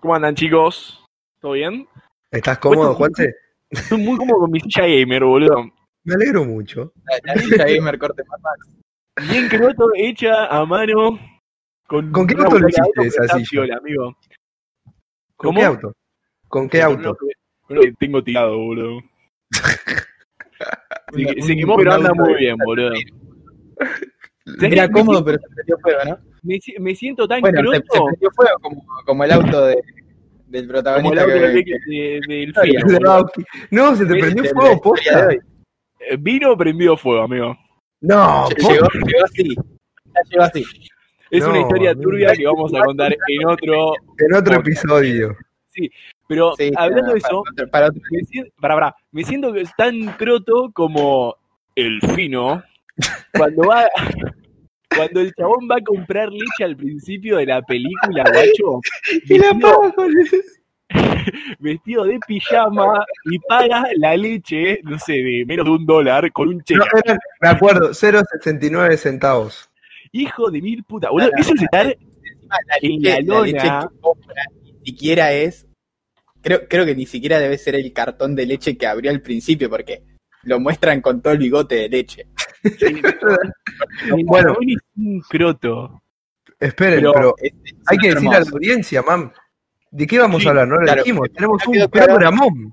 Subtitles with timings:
[0.00, 1.04] ¿Cómo andan, chicos?
[1.40, 1.86] ¿Todo bien?
[2.30, 3.34] ¿Estás cómodo, Juanse?
[3.70, 5.70] Estoy muy cómodo con mi silla gamer, boludo.
[6.04, 6.92] Me alegro mucho.
[7.04, 8.68] La, la silla gamer corte más Max.
[9.30, 11.18] Bien croto, hecha a mano.
[11.86, 13.76] ¿Con, ¿Con qué auto lo hiciste esa silla?
[13.78, 14.16] amigo.
[15.36, 15.58] ¿Con ¿Cómo?
[15.60, 15.92] qué auto?
[16.48, 17.16] ¿Con qué auto?
[17.66, 19.00] Con lo que tengo tirado, boludo.
[21.12, 22.90] Se, Un- se un- quemó, pero anda muy bien, boludo.
[24.46, 26.18] ¿Sabés Era cómodo, siento- pero se prendió fuego, ¿no?
[26.42, 29.74] Me, me siento tan Bueno, se, se croto prendió fuego como, como el auto de,
[29.74, 32.52] del como el protagonista auto que, de, que- de- del.
[32.86, 33.44] Lebowski.
[33.70, 35.32] No, se te prendió fuego, posta.
[35.32, 37.56] Eh, Vino prendido fuego, amigo.
[38.02, 38.68] No, Llegó,
[39.06, 39.56] llegó así.
[40.30, 40.64] Llegó así.
[41.30, 43.94] Es No, una historia turbia que vamos a contar en otro.
[44.18, 45.34] en otro episodio.
[46.28, 48.52] Pero Sí, hablando de para- eso, Para, para otro- me siento,
[49.76, 51.34] tan croto como
[51.74, 52.62] el fino
[53.32, 53.88] cuando va
[54.94, 58.80] cuando el chabón va a comprar leche al principio de la película, guacho,
[59.28, 60.12] Y la vestido, paga con
[61.58, 66.48] vestido de pijama y paga la leche, no sé, de menos de un dólar con
[66.48, 66.78] un cheque.
[66.78, 69.68] No, eran, me acuerdo, 0,69 centavos.
[70.12, 73.58] Hijo de mil puta, boludo, eso es estar Encima, la En leche, la la leche
[73.58, 75.66] que compra ni siquiera es.
[76.42, 79.70] Creo, creo que ni siquiera debe ser el cartón de leche que abrió al principio,
[79.70, 80.02] porque
[80.42, 82.26] lo muestran con todo el bigote de leche.
[84.26, 84.48] Bueno.
[84.52, 86.02] chabón es un croto.
[86.60, 88.56] Esperen, Pero- pero, Es- es hay que decir a la hermoso.
[88.56, 89.32] audiencia, mam.
[89.90, 90.68] ¿De qué vamos Sí, a hablar?
[90.68, 91.02] No lo claro.
[91.02, 91.28] dijimos.
[91.32, 92.72] Tenemos un programón.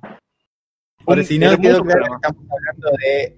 [1.06, 2.16] Por si no hermoso quedó claro, programa.
[2.16, 3.38] estamos hablando de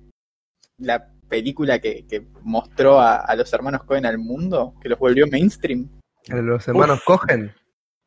[0.78, 5.26] la película que, que mostró a, a los hermanos Cohen al mundo, que los volvió
[5.28, 5.90] mainstream.
[6.28, 7.06] Los hermanos Uf.
[7.06, 7.54] cogen.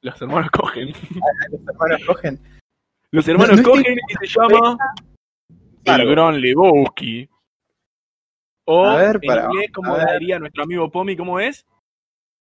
[0.02, 0.88] Los hermanos cogen.
[0.94, 2.40] A los hermanos Cohen.
[3.10, 4.76] Los hermanos No- no cogen y se llama.
[5.84, 7.28] El Gran Lebowski.
[8.66, 11.64] O A ver, en inglés, como diría nuestro amigo Pomi, ¿cómo es?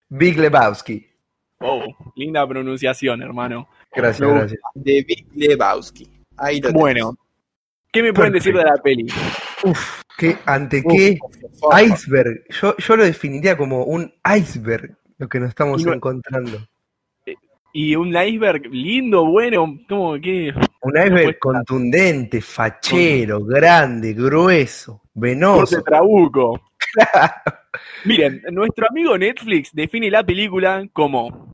[0.08, 1.06] Big Lebowski.
[1.60, 1.84] Oh,
[2.16, 3.68] linda pronunciación, hermano.
[3.94, 4.60] Gracias, Me gracias.
[4.74, 6.10] De Big Lebowski.
[6.36, 7.16] Ahí lo Bueno,
[7.92, 9.06] ¿qué me pueden decir de la peli?
[9.62, 11.16] Uf, ¿qué, ¿ante qué
[11.82, 12.44] iceberg?
[12.50, 16.58] Yo, yo lo definiría como un iceberg, lo que nos estamos no- encontrando.
[17.78, 20.50] Y un iceberg lindo, bueno, ¿cómo que?
[20.80, 25.76] Un iceberg contundente, fachero, grande, grueso, venoso.
[25.76, 26.62] Corte trabuco.
[28.06, 31.52] Miren, nuestro amigo Netflix define la película como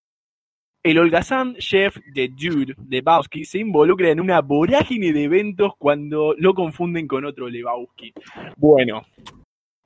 [0.84, 6.55] el holgazán chef de Jude Lebowski se involucra en una vorágine de eventos cuando lo
[6.55, 8.15] confunden con otro Lebowski.
[8.56, 9.05] Bueno,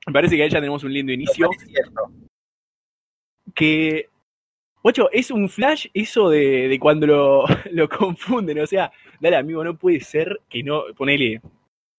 [0.06, 1.48] me parece que ahí ya tenemos un lindo inicio.
[1.50, 2.02] Es cierto.
[3.54, 4.10] Que,
[4.86, 8.60] ocho, es un flash eso de, de cuando lo, lo confunden.
[8.60, 11.40] O sea, dale amigo, no puede ser que no, ponele,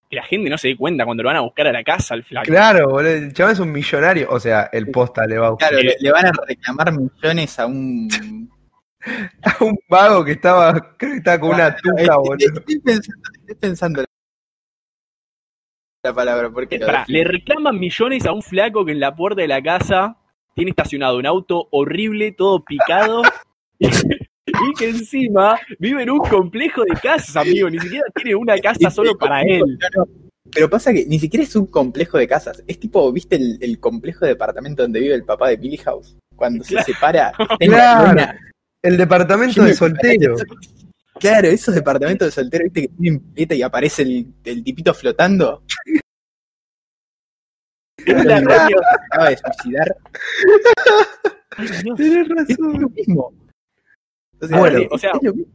[0.10, 2.14] que la gente no se dé cuenta cuando lo van a buscar a la casa
[2.14, 2.48] al flaco.
[2.48, 4.28] Claro, boludo, el chaval es un millonario.
[4.30, 5.68] O sea, el posta Lebowski.
[5.68, 8.08] Claro, le, le van a reclamar millones a un.
[9.62, 12.48] un vago que estaba, creo que estaba con una tuca, Estoy, boludo.
[12.60, 14.04] estoy pensando, estoy pensando
[16.04, 17.20] la palabra, porque Pará, define.
[17.20, 20.17] le reclaman millones a un flaco que en la puerta de la casa
[20.58, 23.22] tiene estacionado un auto horrible, todo picado,
[23.80, 27.70] y, y que encima vive en un complejo de casas, amigo.
[27.70, 29.78] Ni siquiera tiene una casa solo para él.
[30.52, 32.64] Pero pasa que ni siquiera es un complejo de casas.
[32.66, 36.18] Es tipo, ¿viste el, el complejo de departamento donde vive el papá de Billy House?
[36.36, 36.86] Cuando Claro.
[36.86, 37.32] se separa.
[37.60, 38.34] Claro.
[38.82, 40.36] El departamento de soltero.
[41.20, 42.82] Claro, esos departamentos de soltero, ¿viste?
[42.84, 45.64] Que tienen pileta y aparece el, el tipito flotando.
[48.08, 48.78] La Se radio.
[49.12, 49.96] acaba de suicidar.
[51.58, 51.98] Ay, Dios.
[51.98, 52.82] Tenés Es razón.
[52.82, 53.34] lo mismo.
[54.42, 55.54] O sea, Bueno, es- o sea, es lo mismo.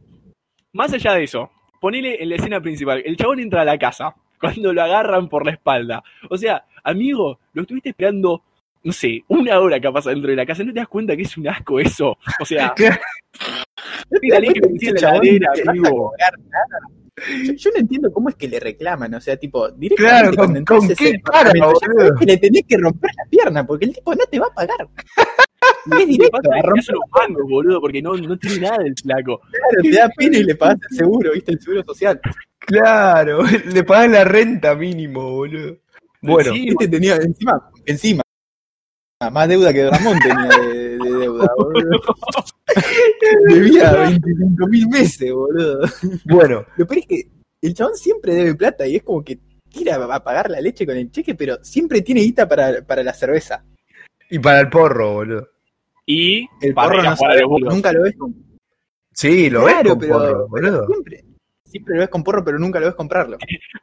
[0.73, 3.01] Más allá de eso, ponele en la escena principal.
[3.05, 6.03] El chabón entra a la casa cuando lo agarran por la espalda.
[6.29, 8.43] O sea, amigo, lo estuviste esperando,
[8.83, 10.63] no sé, una hora capaz dentro de la casa.
[10.63, 12.17] ¿No te das cuenta que es un asco eso?
[12.39, 12.73] O sea,
[14.09, 16.11] la ley que metí en la Chabón, heladera, no te vas a amigo.
[16.49, 17.02] nada.
[17.15, 20.35] Yo, yo no entiendo cómo es que le reclaman, o sea, tipo, Claro, directamente ¿con,
[20.35, 21.51] cuando entras con qué cara,
[22.19, 24.87] que le tenés que romper la pierna, porque el tipo no te va a pagar.
[25.85, 28.59] Es Lo que directo, pasa es a romper, los mangos, boludo, porque no, no tiene
[28.67, 29.41] nada del flaco.
[29.81, 31.51] te da pena y le pagas el seguro, ¿viste?
[31.53, 32.19] El seguro social.
[32.59, 33.43] Claro,
[33.73, 35.77] le pagas la renta mínimo, boludo.
[36.21, 38.23] Bueno, Sí, Este tenía, encima, encima,
[39.31, 40.92] más deuda que Ramón tenía de.
[43.47, 45.81] Debía 25 mil meses, boludo.
[46.25, 47.27] bueno, Lo peor es que
[47.61, 50.97] el chabón siempre debe plata y es como que tira a pagar la leche con
[50.97, 53.63] el cheque, pero siempre tiene guita para, para la cerveza.
[54.29, 55.47] y para el porro, boludo.
[56.05, 58.35] Y El porro no sabe, nunca lo ves con
[59.13, 60.87] Sí, lo Claro, ves con pero- porro, boludo.
[60.87, 61.25] siempre.
[61.65, 63.37] Siempre lo ves con porro, pero nunca lo ves comprarlo.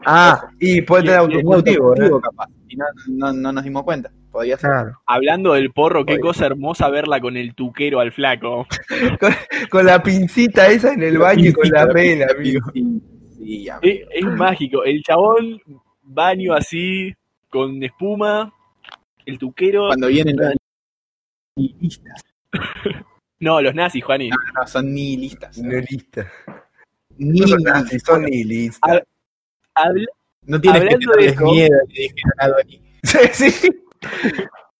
[0.06, 2.20] Ah, y puede tener autocultivo, ¿no?
[2.20, 2.46] capaz.
[2.68, 4.12] Y no, no, no nos dimos cuenta.
[4.30, 4.70] Podía ser.
[4.70, 5.00] Claro.
[5.06, 8.66] Hablando del porro, qué cosa hermosa verla con el tuquero al flaco.
[9.20, 9.32] Con,
[9.70, 12.60] con la pincita esa en el baño y con la vela, amigo.
[12.72, 13.02] Sí,
[13.36, 13.80] sí, amigo.
[13.82, 14.84] Es, es mágico.
[14.84, 15.60] El chabón,
[16.02, 17.12] baño así,
[17.48, 18.52] con espuma.
[19.26, 19.88] El tuquero.
[19.88, 20.54] Cuando vienen los
[21.56, 22.22] nihilistas.
[23.42, 24.28] No, los nazis, Juani.
[24.28, 25.56] No, no, son nihilistas.
[25.56, 26.26] Nihilistas.
[27.16, 28.98] No son nazis, son nihilistas.
[29.74, 30.04] A- Habla-
[30.42, 31.76] No tienes que Hablando de tenerles eso- miedo,
[32.36, 32.82] a Donnie.
[33.32, 33.68] Sí, sí.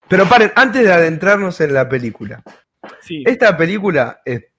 [0.08, 2.42] Pero paren, antes de adentrarnos en la película.
[3.00, 3.22] sí.
[3.26, 4.50] Esta película eh,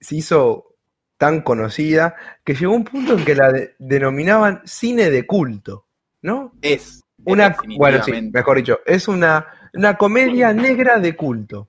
[0.00, 0.76] se hizo
[1.18, 5.86] tan conocida que llegó un punto en que la de- denominaban cine de culto,
[6.22, 6.52] ¿no?
[6.62, 7.02] Es.
[7.26, 11.68] Una, bueno, sí, mejor dicho, es una, una comedia negra de culto.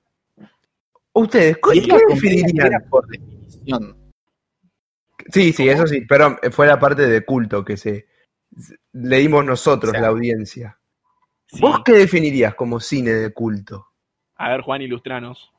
[1.14, 2.56] Ustedes, ¿qué qué comedia definirían?
[2.56, 3.98] negra por definición.
[5.32, 8.06] Sí, sí, eso sí, pero fue la parte de culto que se
[8.92, 10.78] le dimos nosotros, O sea, la audiencia.
[11.56, 11.62] Sí.
[11.62, 13.88] ¿Vos qué definirías como cine de culto?
[14.36, 15.52] A ver, Juan, ilustranos.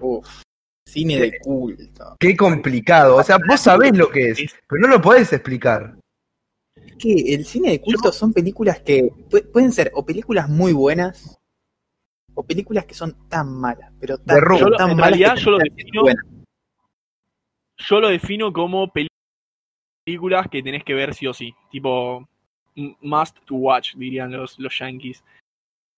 [0.00, 0.42] Uf,
[0.86, 2.16] cine de culto.
[2.18, 3.16] Qué complicado.
[3.16, 4.38] O sea, vos sabés lo que es,
[4.68, 5.96] pero no lo podés explicar.
[6.76, 10.72] Es que el cine de culto son películas que pu- pueden ser o películas muy
[10.72, 11.38] buenas
[12.34, 15.34] o películas que son tan malas, pero tan, pero Yo lo- tan en malas realidad
[15.36, 16.04] que yo lo defino-.
[17.78, 18.90] Yo lo defino como
[20.06, 21.54] películas que tenés que ver sí o sí.
[21.70, 22.28] Tipo,
[23.00, 25.22] must to watch, dirían los, los yankees.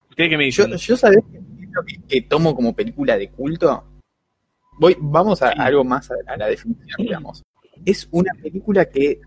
[0.08, 0.78] ¿Ustedes qué me Yo, dicen?
[0.78, 3.84] yo sabés es lo que, que tomo como película de culto.
[4.78, 5.58] Voy, vamos a Sí.
[5.58, 7.43] algo más a, a la definición, digamos.
[7.84, 9.20] Es una película que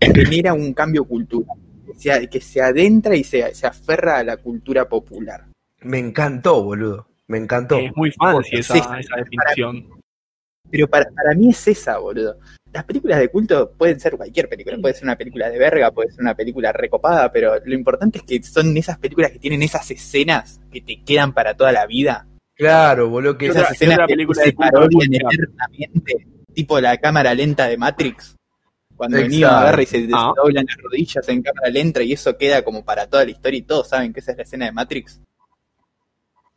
[0.00, 1.56] genera un cambio cultural,
[1.86, 5.46] que se, que se adentra y se, se aferra a la cultura popular.
[5.82, 7.06] Me encantó, boludo.
[7.26, 7.78] Me encantó.
[7.78, 9.88] es muy fancy esa, esa definición.
[10.70, 12.38] Pero para, para mí es esa, boludo.
[12.74, 16.10] Las películas de culto pueden ser cualquier película, puede ser una película de verga, puede
[16.10, 19.88] ser una película recopada, pero lo importante es que son esas películas que tienen esas
[19.92, 22.26] escenas que te quedan para toda la vida.
[22.56, 26.96] Claro, boludo, que Otra- Esas escenas otra que película se de parodian eternamente, tipo la
[26.98, 28.34] cámara lenta de Matrix.
[28.96, 29.62] Cuando el niño Exacto.
[29.66, 30.32] agarra y se Ah.
[30.36, 33.62] doblan las rodillas en cámara lenta y eso queda como para toda la historia y
[33.62, 35.20] todos saben que esa es la escena de Matrix.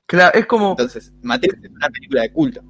[0.08, 2.62] claro, es como Entonces, Matrix es una película de culto.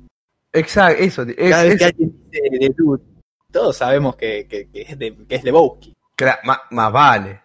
[0.53, 3.03] exacto, eso, es, Cada vez es- que alguien dice de Dude,
[3.51, 5.95] todos sabemos que, que- que es, de, que es Lebowski.
[6.43, 7.41] ma- más vale.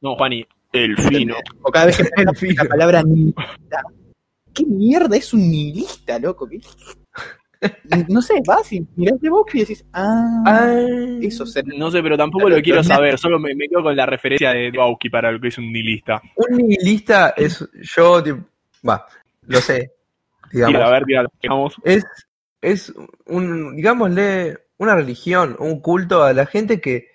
[0.00, 1.34] No, Juani, el fino.
[1.62, 2.62] O cada vez que El fino.
[2.64, 3.82] la palabra nihilista.
[4.54, 6.48] ¿Qué mierda es un nihilista, loco?
[6.48, 6.60] ¿Qué-
[8.08, 10.76] No sé, vas y mirás Lebowski y decís, ah, Ah,
[11.22, 13.18] eso se No sé, pero tampoco lo quiero saber.
[13.18, 16.20] Solo me, me quedo con la referencia de Bauski para lo que es un nihilista.
[16.36, 17.64] Un nihilista es
[17.96, 18.40] yo, tipo,
[18.88, 19.06] va,
[19.46, 19.92] lo sé,
[20.52, 20.80] digamos.
[20.82, 21.28] A ver, tíralo.
[21.48, 21.74] Vamos.
[21.84, 22.04] es,
[22.60, 22.92] es
[23.26, 27.08] un, digámosle, una religión, un culto a la gente que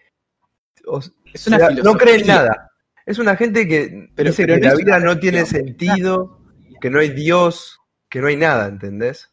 [0.85, 1.91] o es una sea, filosofía.
[1.91, 2.71] no cree en nada.
[3.05, 6.39] Es una gente que Pero- dice pero que no la vida no tiene sentido,
[6.81, 7.79] que no hay Dios,
[8.09, 9.31] que no hay nada, ¿entendés?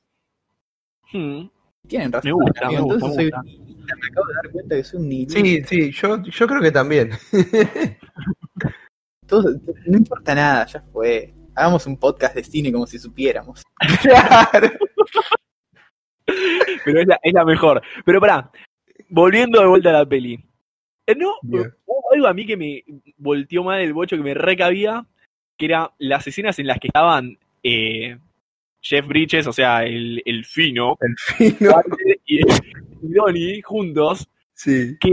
[1.13, 1.47] Hmm.
[1.87, 2.29] Tienen razón.
[2.31, 3.41] Me gusta, me gusta, Entonces me soy gusta.
[3.41, 5.41] un nihilista, me acabo de dar cuenta que soy un nihilista.
[5.41, 7.11] Sí, sí, yo, yo creo que también.
[9.27, 9.55] Todo-
[9.87, 11.35] no importa nada, ya fue.
[11.55, 13.63] Hagamos un podcast de cine como si supiéramos.
[14.03, 14.71] claro.
[16.85, 17.83] Pero es la, es la mejor.
[18.05, 18.51] Pero pará,
[19.09, 20.39] volviendo de vuelta a la peli.
[21.07, 22.83] Eh, No, hubo algo a mí que me
[23.19, 25.05] volteó mal el bocho, que me recabía,
[25.57, 28.17] que era las escenas en las que estaban eh,
[28.81, 31.73] Jeff Bridges, o sea, el, el fino, El fino.
[32.27, 32.43] Y, y
[33.03, 34.97] Donnie juntos, Sí.
[35.01, 35.11] que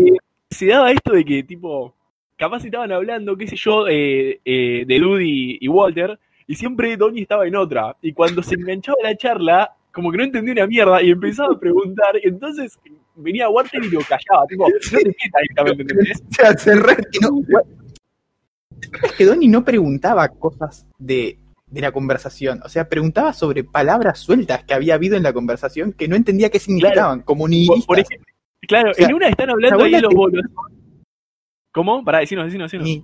[0.49, 1.95] se daba esto de que, tipo,
[2.37, 7.21] capaz estaban hablando, qué sé yo, eh, eh, de Ludy y Walter, y siempre Donnie
[7.23, 7.95] estaba en otra.
[8.01, 11.59] Y cuando se enganchaba la charla, como que no entendía una mierda y empezaba a
[11.59, 12.77] preguntar, y entonces
[13.15, 16.23] venía Walter y lo callaba, tipo, no te metas directamente, ¿entendés?
[16.63, 17.41] Se re- Que no,
[19.03, 22.61] es que Donnie no preguntaba cosas de, de la conversación.
[22.63, 26.49] O sea, preguntaba sobre palabras sueltas que había habido en la conversación que no entendía
[26.49, 27.85] qué significaban, como Por, nihilistas.
[27.85, 28.33] por ejemplo,
[28.67, 30.45] claro, O sea, en una están hablando la ahí abuela los bolos.
[31.73, 32.03] ¿Cómo?
[32.03, 32.85] Pará, decinos, decinos, decinos.
[32.85, 33.03] Ni-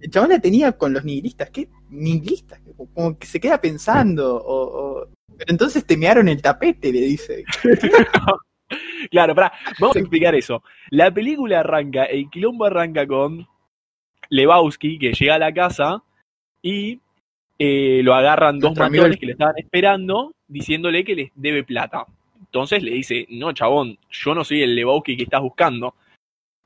[0.00, 1.50] El chabón la tenía con los nihilistas.
[1.50, 2.60] ¿Qué nihilistas?
[2.94, 4.36] Como que se queda pensando.
[4.36, 5.08] O, o-
[5.38, 7.44] Pero entonces te mearon el tapete, le dice.
[9.10, 10.62] Claro, pará, vamos a explicar eso.
[10.90, 13.46] La película arranca, el quilombo arranca con
[14.30, 16.02] Lebowski, que llega a la casa
[16.62, 17.00] y
[17.58, 22.06] eh, lo agarran dos matones que le estaban esperando, diciéndole que les debe plata.
[22.40, 25.94] Entonces le dice, no, chabón, yo no soy el Lebowski que estás buscando.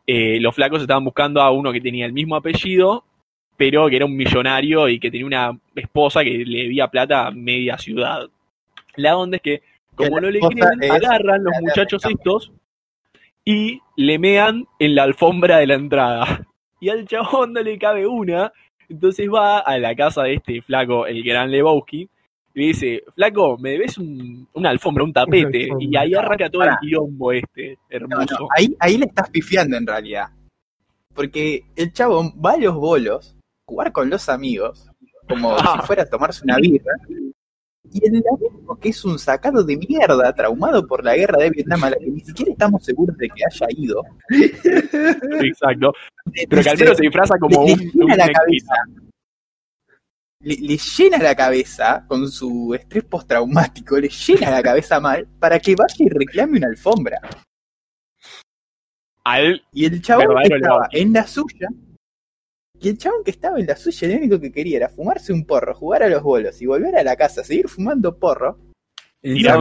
[0.07, 3.05] Eh, los flacos estaban buscando a uno que tenía el mismo apellido,
[3.57, 7.31] pero que era un millonario y que tenía una esposa que le debía plata a
[7.31, 8.29] media ciudad.
[8.97, 9.63] La onda es que,
[9.95, 12.53] como no le creen, agarran los muchachos estos
[13.45, 16.47] y le mean en la alfombra de la entrada.
[16.79, 18.53] Y al chabón no le cabe una
[18.87, 22.03] Entonces va a la casa de este flaco, el gran Lebowski,
[22.55, 25.65] y le dice, flaco, me debes un, una alfombra, un tapete.
[25.65, 25.87] alfombra.
[25.91, 28.37] Y ahí arranca todo el quilombo este, hermoso.
[28.41, 30.27] no, ahí, ahí le estás pifiando en realidad.
[31.15, 33.35] Porque el chavo va a los bolos,
[33.67, 34.91] jugar con los amigos,
[35.29, 35.79] como Ah.
[35.81, 36.93] si fuera a tomarse una birra.
[37.93, 41.85] Y el amigo que es un sacado de mierda, traumado por la guerra de Vietnam,
[41.85, 44.03] a la que ni siquiera estamos seguros de que haya ido.
[45.45, 45.93] Exacto.
[46.49, 48.75] Pero que al menos se disfraza como le, un, le un llena la cabeza.
[50.41, 55.59] Le, le llena la cabeza con su estrés postraumático, le llena la cabeza mal para
[55.59, 57.21] que vaya y reclame una alfombra.
[59.25, 61.69] Al Y el chabón que estaba en la suya,
[62.81, 65.45] y el chabón que estaba en la suya, lo único que quería era fumarse un
[65.47, 68.59] porro, jugar a los bolos y volver a la casa, seguir fumando porro,
[69.23, 69.57] Y ir a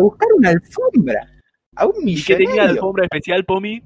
[0.00, 1.28] buscar una alfombra
[1.76, 2.72] a un ¿Y qué tenía millonario.
[2.72, 3.82] alfombra especial, Pomi?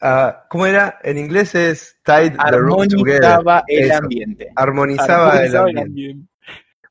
[0.00, 0.98] Ah, ¿Cómo era?
[1.02, 3.24] En inglés es tied the room together.
[3.24, 3.98] Armonizaba el Eso.
[3.98, 4.52] ambiente.
[4.54, 6.28] Armonizaba el Armonizaba ambiente.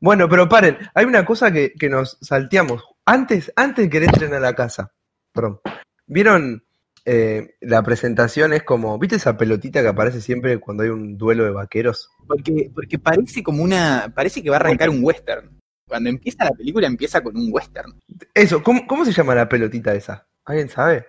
[0.01, 2.84] Bueno, pero paren, hay una cosa que, que nos salteamos.
[3.05, 4.91] Antes, antes de que entren a la casa,
[5.32, 5.60] perdón,
[6.08, 6.63] ¿vieron
[7.06, 8.54] eh, la presentación?
[8.54, 12.10] Es como, ¿viste esa pelotita que aparece siempre cuando hay un duelo de vaqueros?
[12.28, 14.12] Porque, porque parece como una.
[14.14, 15.50] Parece que va a arrancar un western.
[15.88, 17.94] Cuando empieza la película, empieza con un western.
[18.34, 20.26] Eso, ¿cómo, cómo se llama la pelotita esa?
[20.46, 21.06] ¿Alguien sabe?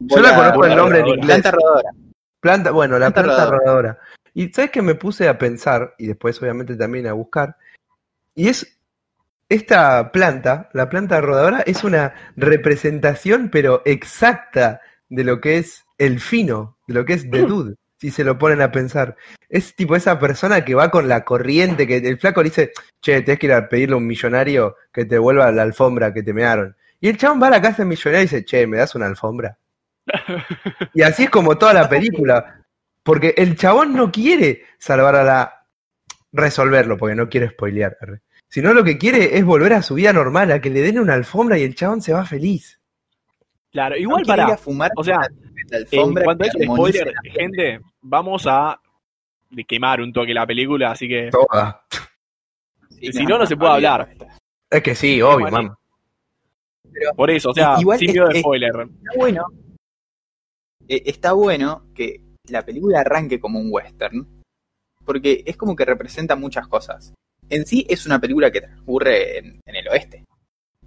[0.00, 1.26] Yo la conozco el bola nombre en inglés.
[1.26, 1.90] Planta rodadora.
[2.40, 3.58] Planta, bueno, la Planta planta rodadora.
[3.58, 3.98] rodadora.
[4.34, 7.56] Y sabes que me puse a pensar, y después obviamente también a buscar,
[8.34, 8.78] y es
[9.48, 16.20] esta planta, la planta rodadora, es una representación, pero exacta, de lo que es el
[16.20, 19.16] fino, de lo que es The Dude, si se lo ponen a pensar.
[19.48, 23.20] Es tipo esa persona que va con la corriente, que el flaco le dice, che,
[23.20, 26.32] tenés que ir a pedirle a un millonario que te vuelva la alfombra que te
[26.32, 26.74] mearon.
[27.00, 29.06] Y el chabón va a la casa del millonario y dice, che, ¿me das una
[29.06, 29.58] alfombra?
[30.94, 32.64] Y así es como toda la película.
[33.02, 35.66] Porque el chabón no quiere salvar a la.
[36.32, 37.96] resolverlo, porque no quiere spoilear.
[38.48, 41.14] Sino lo que quiere es volver a su vida normal, a que le den una
[41.14, 42.79] alfombra y el chabón se va feliz.
[43.72, 44.56] Claro, igual No para.
[44.56, 45.20] fumar O sea,
[45.92, 48.80] En cuanto armonice spoiler, gente, vamos a
[49.50, 51.84] de quemar un toque la película, así que Toda.
[53.00, 54.08] Sí, si no, no se puede hablar.
[54.70, 55.56] Es que sí, obvio, Bueno.
[55.56, 55.76] mamá.
[57.16, 58.72] por eso, o sea, Igual sin es- miedo de es- spoiler.
[58.74, 59.44] Está bueno.
[60.88, 64.26] eh, está bueno que la película arranque como un western.
[65.04, 67.14] Porque es como que representa muchas cosas.
[67.48, 70.24] En sí es una película que transcurre en, en el oeste.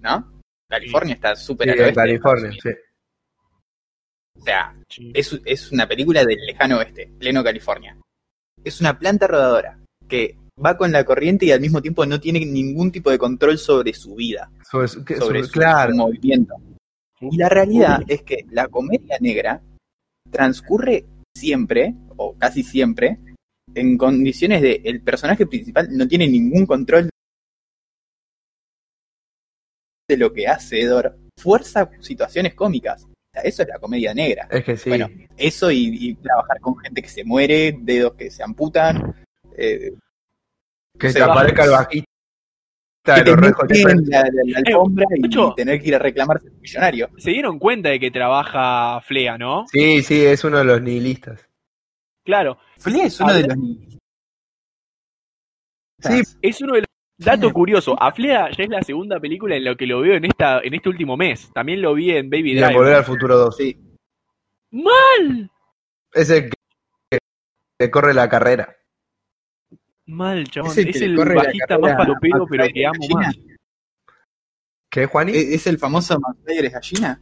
[0.02, 0.42] ¿No?
[0.80, 2.70] California está súper Sí, al California, sí.
[4.40, 4.74] O sea,
[5.14, 7.96] es, es una película del lejano oeste, pleno California.
[8.64, 9.78] Es una planta rodadora
[10.08, 13.58] que va con la corriente y al mismo tiempo no tiene ningún tipo de control
[13.58, 15.92] sobre su vida, Sobre su- sobre sobre- su, claro.
[15.92, 16.56] su movimiento.
[17.22, 19.62] Y la realidad es que la comedia negra
[20.30, 23.18] transcurre siempre, o casi siempre,
[23.74, 27.10] en condiciones de el personaje principal no tiene ningún control
[30.08, 33.04] de lo que hace Edor, fuerza situaciones cómicas.
[33.06, 34.48] O sea, eso es la comedia negra.
[34.52, 34.90] Es que sí.
[34.90, 35.08] Bueno,
[35.38, 39.16] eso y, y trabajar con gente que se muere, dedos que se amputan,
[39.58, 39.94] eh,
[41.00, 42.06] que se aparezca el bajista
[43.06, 44.08] que de te los meten Peppers.
[44.08, 47.10] la, la- la alfombra y tener que ir a reclamarse al millonario.
[47.18, 49.66] Se dieron cuenta de que trabaja Flea, ¿no?
[49.72, 51.50] Sí, sí, es uno de los nihilistas.
[52.26, 53.58] Claro, Flea es uno de los
[56.00, 56.22] Sí.
[56.42, 57.96] es uno de los datos curiosos.
[58.00, 60.74] A Flea ya es la segunda película en lo que lo veo en esta en
[60.74, 61.52] este último mes.
[61.54, 62.96] También lo vi en Baby en Volver Driver.
[62.96, 63.58] al Futuro 2.
[63.58, 63.78] Sí.
[64.72, 65.52] Mal,
[66.14, 67.20] Es el que,
[67.80, 68.76] que corre la carrera.
[70.08, 70.72] mal, chabón.
[70.72, 73.20] Es el Es el, la bajista más a falopero, pero que amo Gallina.
[73.28, 73.36] más.
[74.90, 75.32] ¿Qué, Juani?
[75.32, 77.22] ¿Es es el famoso McFly gallina?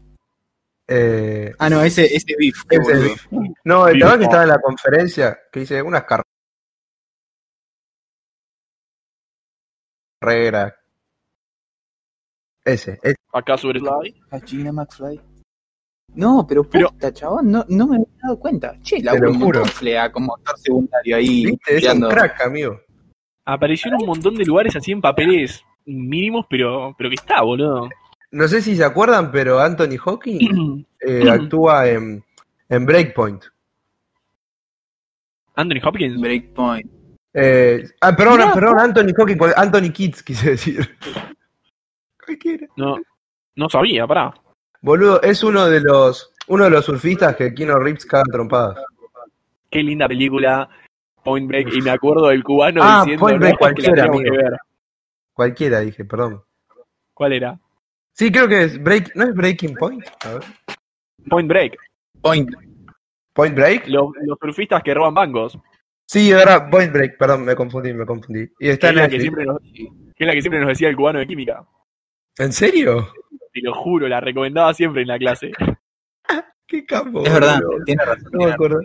[0.88, 2.64] Eh, Ah, no, ese, ese Beef.
[2.70, 3.54] Ese boludo.
[3.64, 6.26] no, el chaval que estaba en la conferencia, que dice unas carreras.
[12.64, 13.16] Ese, ese.
[13.34, 14.22] Acá sobre Fly.
[14.30, 15.20] Gallina McFly.
[16.14, 18.76] No, pero Pero- puta, chabón, no, no me había dado cuenta.
[18.82, 19.14] Che, la.
[19.66, 21.46] Flea como actor secundario ahí.
[21.46, 21.78] ¿Viste?
[21.78, 22.80] Es un crack, amigo.
[23.46, 27.90] Apareció en un montón de lugares así en papeles mínimos, pero, pero que está, boludo.
[28.30, 32.24] No sé si se acuerdan, pero Anthony Hawking eh, actúa en,
[32.70, 33.44] en Breakpoint.
[35.56, 36.20] Anthony Hopkins.
[36.22, 36.92] Breakpoint.
[37.34, 40.98] Eh, ah, perdón, perdón, Anthony Hawking, Anthony Kids quise decir.
[42.26, 42.68] Cualquiera.
[42.76, 42.98] No,
[43.56, 44.34] no sabía, pará.
[44.82, 48.84] Boludo, es uno de los uno de los surfistas que Kino Reeves caga trompadas.
[49.70, 50.68] Qué linda película.
[51.24, 51.74] Point Break.
[51.74, 54.36] Y me acuerdo del cubano Ah, diciendo Point Break "No, cualquiera, amigo".
[54.36, 54.58] ver".
[55.34, 56.44] Cualquiera, dije, perdón.
[57.14, 57.60] ¿Cuál era?
[58.14, 60.04] Sí, creo que es Break, ¿no es Breaking Point?
[60.26, 60.44] A ver.
[61.30, 61.78] Point Break.
[62.22, 62.50] Point.
[63.34, 63.88] Point Break.
[63.88, 65.58] Los, los surfistas que roban bancos.
[66.12, 68.42] Sí, ahora Point Break, perdón, me confundí, me confundí.
[68.60, 70.90] Y Que está es, en la que siempre nos, es la que siempre nos decía
[70.90, 71.66] el cubano de química.
[72.38, 73.14] ¿En serio?
[73.54, 75.54] Te lo juro, la recomendaba siempre en la clase.
[76.68, 77.26] Qué capo.
[77.26, 78.30] Es verdad, tiene razón.
[78.34, 78.80] No me acuerdo.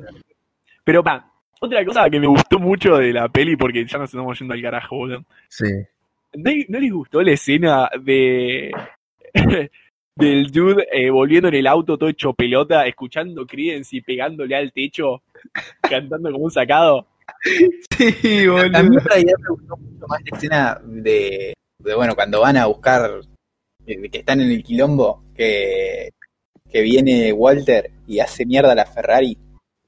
[0.84, 1.28] Pero, pa,
[1.60, 4.62] otra cosa que me gustó mucho de la peli, porque ya nos estamos yendo al
[4.62, 5.24] carajo, boludo.
[5.48, 5.72] Sí.
[6.34, 8.70] ¿No, no les gustó la escena de
[10.14, 14.72] del dude eh, volviendo en el auto todo hecho pelota, escuchando Creedence y pegándole al
[14.72, 15.24] techo,
[15.80, 17.08] cantando como un sacado?
[17.96, 18.78] Sí, A mí boludo.
[18.78, 23.20] en realidad me gustó mucho más la escena de, de, bueno, cuando van a buscar,
[23.86, 26.10] eh, que están en el quilombo, que,
[26.70, 29.36] que viene Walter y hace mierda a la Ferrari.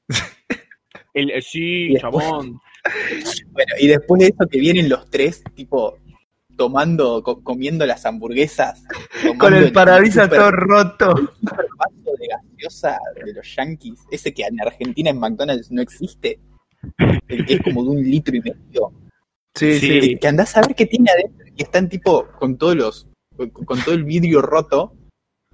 [1.14, 2.61] El, eh, sí, Y después- chabón.
[3.50, 5.99] Bueno, y después de eso que vienen los tres, tipo,
[6.57, 8.83] tomando, co- comiendo las hamburguesas.
[9.37, 11.16] Con el parabrisas super- todo roto.
[11.40, 16.33] super vaso de gaseosa de los yankees, ese que en Argentina en McDonald's no existe,
[16.35, 16.40] el
[17.28, 18.92] es como de un litro y medio.
[19.56, 20.00] Sí, Sí.
[20.00, 20.16] sí.
[20.18, 23.06] que andás a ver qué tiene adentro y están tipo con todos los
[23.37, 24.94] con, con todo el vidrio roto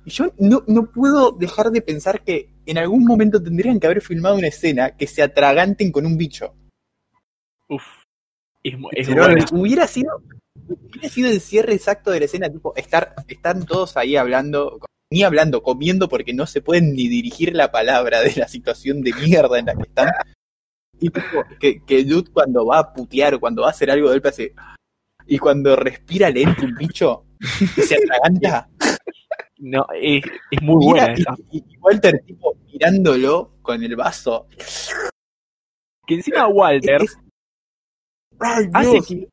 [0.05, 4.03] y yo no, no puedo dejar de pensar que en algún momento tendrían que haber
[4.03, 6.55] filmado una escena que se atraganten con un bicho
[7.69, 7.83] Uf.
[8.63, 9.45] Es, es buena.
[9.53, 10.21] hubiera sido
[10.69, 15.23] hubiera sido el cierre exacto de la escena tipo estar están todos ahí hablando ni
[15.23, 19.59] hablando comiendo porque no se pueden ni dirigir la palabra de la situación de mierda
[19.59, 20.09] en la que están
[21.61, 24.23] que, que Dude cuando va a putear o cuando va a hacer algo de él
[24.25, 24.55] hace
[25.27, 27.25] y cuando respira le entra un bicho
[27.61, 28.69] y se atraganta
[29.59, 31.37] No, es, es muy Mira, buena esa.
[31.51, 34.47] y, y Walter tipo mirándolo con el vaso
[36.07, 37.17] Que encima Walter Es-
[38.41, 39.29] Ay, hace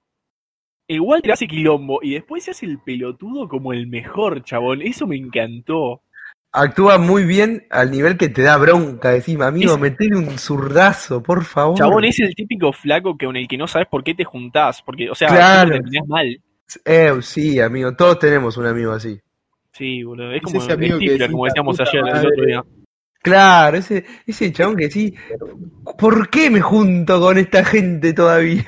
[0.87, 4.81] el Walter hace quilombo y después se hace el pelotudo como el mejor, chabón.
[4.81, 6.03] Eso me encantó.
[6.53, 9.11] Actúa muy bien al nivel que te da bronca.
[9.11, 11.77] Decís, amigo, Es- metele un zurdazo, por favor.
[11.77, 14.81] Chabón es el típico flaco que con el que no sabes por qué te juntás.
[14.81, 15.71] Porque, o sea, Claro.
[15.71, 16.41] terminás mal.
[16.85, 19.19] Eh, sí, amigo, todos tenemos un amigo así.
[19.71, 20.31] Sí, boludo.
[20.31, 22.27] Es Es como ese amigo que como "La decíamos ayer, el madre".
[22.27, 22.63] otro día.
[23.23, 25.13] Claro, ese, ese chabón que sí,
[25.97, 28.65] ¿por qué me junto con esta gente todavía?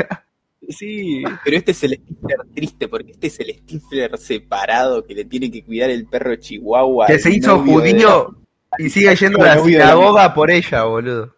[0.70, 5.26] Sí, pero este es el Stifler triste porque este es el Stifler separado que le
[5.26, 8.36] tiene que cuidar el perro chihuahua Que se hizo judío
[8.78, 11.36] y sigue yendo a la sinagoga por ella, boludo.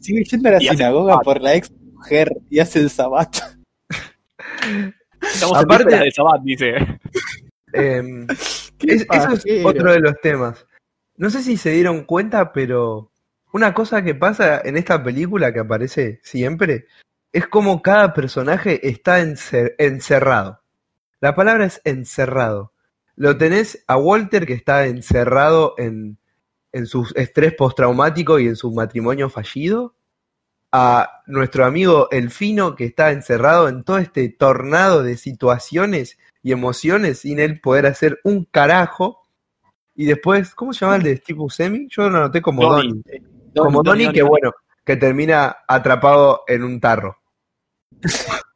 [0.00, 3.38] sigue yendo a la Y sinagoga por la ex mujer y hace el sabato
[5.20, 6.74] estamos Aparte- en del Sabbat, dice.
[7.74, 10.66] Eh, es- eso es otro de los temas.
[11.16, 13.10] No sé si se dieron cuenta, pero
[13.54, 16.84] una cosa que pasa en esta película que aparece siempre
[17.32, 20.60] es como cada personaje está encer- encerrado.
[21.20, 22.72] La palabra es encerrado.
[23.16, 26.18] Lo tenés a Walter que está encerrado en,
[26.72, 29.94] en su estrés postraumático y en su matrimonio fallido.
[30.74, 37.20] A nuestro amigo Elfino que está encerrado en todo este tornado de situaciones y emociones
[37.20, 39.20] sin él poder hacer un carajo.
[39.94, 41.88] Y después, ¿cómo se llama el de Steve Buscemi?
[41.90, 43.02] Yo lo anoté como Donnie.
[43.04, 43.22] Donnie.
[43.54, 47.18] Como Donnie, que bueno, que termina atrapado en un tarro.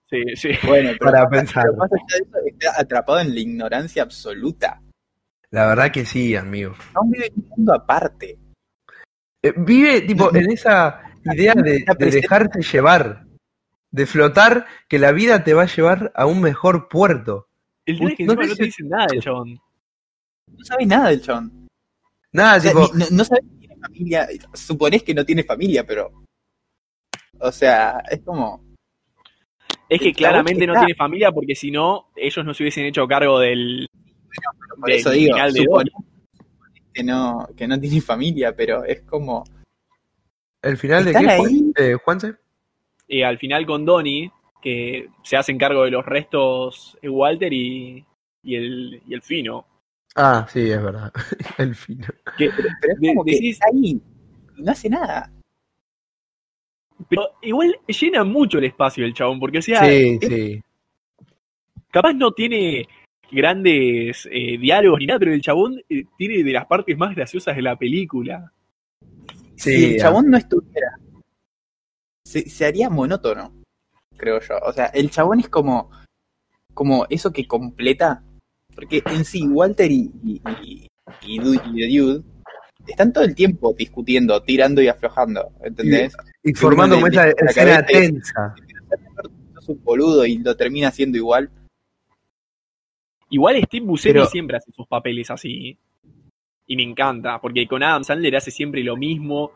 [0.08, 0.48] Sí, sí.
[0.66, 1.64] Bueno, pero, Para pensar.
[1.64, 4.80] pero más allá de eso, está atrapado en la ignorancia absoluta.
[5.50, 6.74] La verdad que sí, amigo.
[6.94, 8.38] No vive en un mundo aparte.
[9.42, 12.20] Eh, vive tipo en esa idea de, Está de presente.
[12.20, 13.26] dejarse llevar,
[13.90, 17.48] de flotar, que la vida te va a llevar a un mejor puerto.
[17.84, 19.58] El tema es que No te dicen nada del chabón.
[20.52, 21.68] No sabes nada del chabón.
[22.32, 24.28] Nada, O sea, tipo, ni- no, no sabes si tiene familia.
[24.54, 26.12] Suponés que no tiene familia, pero.
[27.40, 28.64] O sea, es como.
[29.88, 33.38] Es que claramente no tiene familia porque si no, ellos no se hubiesen hecho cargo
[33.38, 33.86] del,
[34.80, 35.66] Por del eso digo, final de
[36.92, 39.44] que no, que no tiene familia, pero es como.
[40.62, 41.26] el final de ¿Están
[41.76, 42.34] qué eh, Juanse?
[43.08, 48.04] Eh, al final con Donnie, que se hacen cargo de los restos eh, Walter y,
[48.42, 49.66] y, el, y el Fino.
[50.16, 51.12] Ah, sí, es verdad.
[51.58, 52.14] el final.
[52.38, 52.48] Que,
[52.80, 54.00] Pero es de- como que decís- está ahí
[54.56, 55.30] no hace nada.
[57.08, 60.62] Pero igual llena mucho el espacio el chabón, porque o sea, Sí, es- sí.
[61.90, 62.86] capaz no tiene
[63.30, 67.56] grandes eh, diálogos ni nada, pero el chabón eh, tiene de las partes más graciosas
[67.56, 68.52] de la película.
[69.56, 70.88] Sí, si el chabón no estuviera,
[72.24, 73.52] se, se haría monótono,
[74.16, 74.54] creo yo.
[74.64, 75.90] O sea, el chabón es como,
[76.74, 78.22] como eso que completa,
[78.74, 80.86] porque en sí Walter y, y, y,
[81.22, 82.24] y Du- y The Dude
[82.86, 86.14] están todo el tiempo discutiendo, tirando y aflojando, ¿entendés?
[86.46, 88.54] Y formando como esa escena tensa.
[89.58, 91.50] Es un boludo y lo termina haciendo igual.
[93.30, 95.76] Igual Steve Buscemi Pero- siempre hace sus papeles así.
[96.68, 99.50] Y me encanta, porque con Adam Sandler hace siempre lo mismo.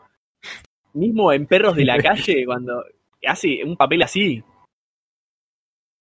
[0.93, 2.83] Mismo en Perros de la Calle, cuando,
[3.25, 4.43] hace un papel así.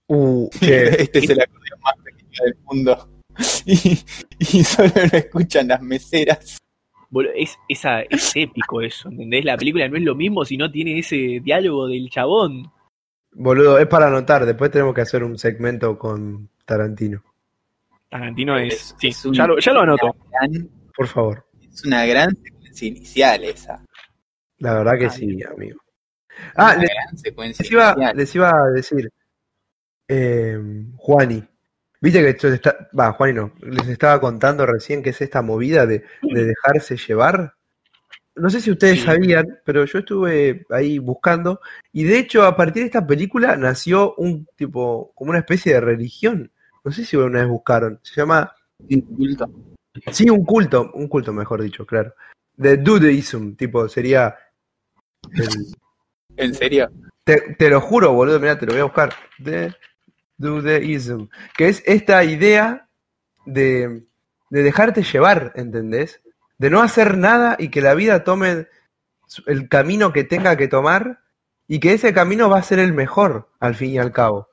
[0.09, 3.09] Uh, che, Este es el acordeón más pequeño del mundo.
[3.65, 3.97] Y,
[4.39, 6.59] y solo lo escuchan las meseras.
[7.35, 9.45] Es, esa, es épico eso, ¿entendés?
[9.45, 12.71] La película no es lo mismo si no tiene ese diálogo del chabón.
[13.33, 14.47] boludo, es para anotar.
[14.47, 17.23] Después tenemos que hacer un segmento con Tarantino.
[18.09, 18.75] Tarantino es.
[18.75, 20.15] Es- sí, es un- ya, lo, ya lo anoto.
[20.31, 21.47] Gran- Por favor.
[21.73, 23.85] es una gran secuencia inicial esa.
[24.59, 25.81] La verdad que Ah, sí, amigo.
[26.55, 29.11] Ah, una les, gran secuencia les iba, les iba a decir.
[30.09, 30.59] eh,
[30.97, 31.43] Juani.
[32.01, 32.89] Viste que esto está.
[32.99, 33.53] Va, Juani no.
[33.61, 37.55] Les estaba contando recién que es esta movida de, de dejarse llevar.
[38.37, 39.05] No sé si ustedes Sí.
[39.07, 41.61] sabían, pero yo estuve ahí buscando.
[41.93, 45.81] Y de hecho, a partir de esta película nació un tipo, como una especie de
[45.81, 46.51] religión.
[46.85, 48.01] No sé si una vez buscaron.
[48.03, 48.55] Se llama
[48.89, 49.51] Un culto.
[50.13, 52.15] Sí, un culto, un culto mejor dicho, claro.
[52.57, 54.37] De Dudeism, tipo, sería...
[55.33, 55.67] el-
[56.37, 56.91] ¿En serio?
[57.25, 59.13] te, te lo juro, boludo, mira, te lo voy a buscar.
[59.39, 59.75] De
[60.41, 62.89] Dudeism, que es esta idea
[63.47, 64.05] de,
[64.51, 66.21] de dejarte llevar, ¿entendés?
[66.59, 68.67] De no hacer nada y que la vida tome
[69.47, 71.21] el camino que tenga que tomar
[71.69, 74.49] y que ese camino va a ser el mejor, al fin y al cabo.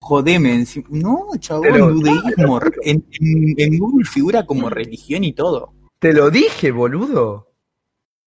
[0.00, 2.60] Jodeme, encima- no, chabón, Pero- dudeísmo.
[2.82, 5.72] En, en- en Google figura como religión y todo.
[5.98, 7.48] Te lo dije, boludo.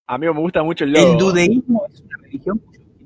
[0.07, 1.12] Amigo, me gusta mucho el logo.
[1.12, 2.59] El dudeísmo es una religión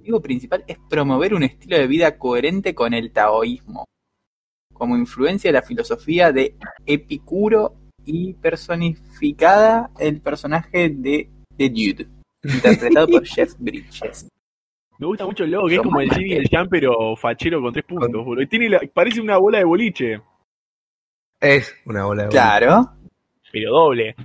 [0.04, 3.86] objetivo principal es promover un estilo de vida coherente con el taoísmo,
[4.74, 12.08] como influencia de la filosofía de Epicuro y personificada el personaje de The Dude,
[12.44, 14.28] interpretado por Jeff Bridges.
[15.00, 17.62] Me gusta mucho el logo, que es como el Jimmy y el Jan, pero fachero
[17.62, 18.44] con tres puntos, boludo.
[18.44, 20.22] Y tiene la- parece una bola de boliche,
[21.40, 22.42] Es una bola de boliche.
[22.42, 22.90] Claro,
[23.52, 24.16] pero doble.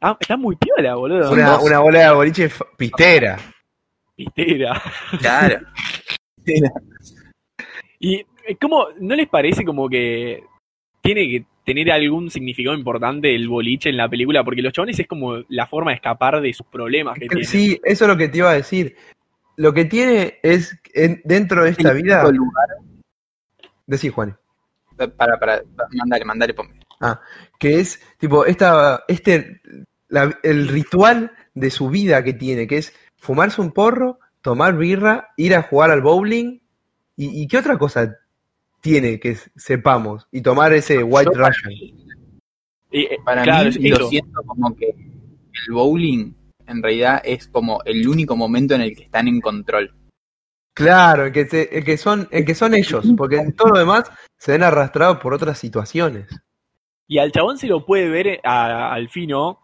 [0.00, 1.32] Ah, está muy piola, boludo.
[1.32, 3.38] Una, una bola de boliche pistera.
[4.18, 4.82] Pistera.
[5.20, 5.60] claro.
[8.00, 10.44] Y eh, ¿cómo no les parece como que
[11.02, 14.44] tiene que tener algún significado importante el boliche en la película?
[14.44, 17.44] Porque los chabones es como la forma de escapar de sus problemas que tienen.
[17.44, 18.94] Sí, eso es lo que te iba a decir.
[19.56, 22.22] Lo que tiene es, en- dentro de esta El vida...
[22.30, 22.68] lugar-
[23.86, 24.36] Decí, Juan.
[25.16, 25.62] Para, para,
[25.96, 26.74] mandale, mandale, ponme.
[27.58, 29.60] Que es, tipo, esta, este,
[30.08, 35.28] la- el ritual de su vida que tiene, que es fumarse un porro, tomar birra,
[35.36, 36.60] ir a jugar al bowling.
[37.16, 38.16] ¿Y, y qué otra cosa
[38.80, 40.26] tiene que sepamos?
[40.30, 41.68] Y tomar ese White Yo, para Russian.
[41.70, 41.94] mí-
[42.90, 46.32] Y, eh, Para claro, mí es lo siento como que el bowling
[46.66, 49.92] en realidad es como el único momento en el que están en control.
[50.74, 53.78] Claro, en que, se- en que son, en que son ellos, porque en todo lo
[53.80, 54.04] demás
[54.38, 56.28] se ven arrastrados por otras situaciones.
[57.08, 59.58] Y al chabón se lo puede ver a- al fino,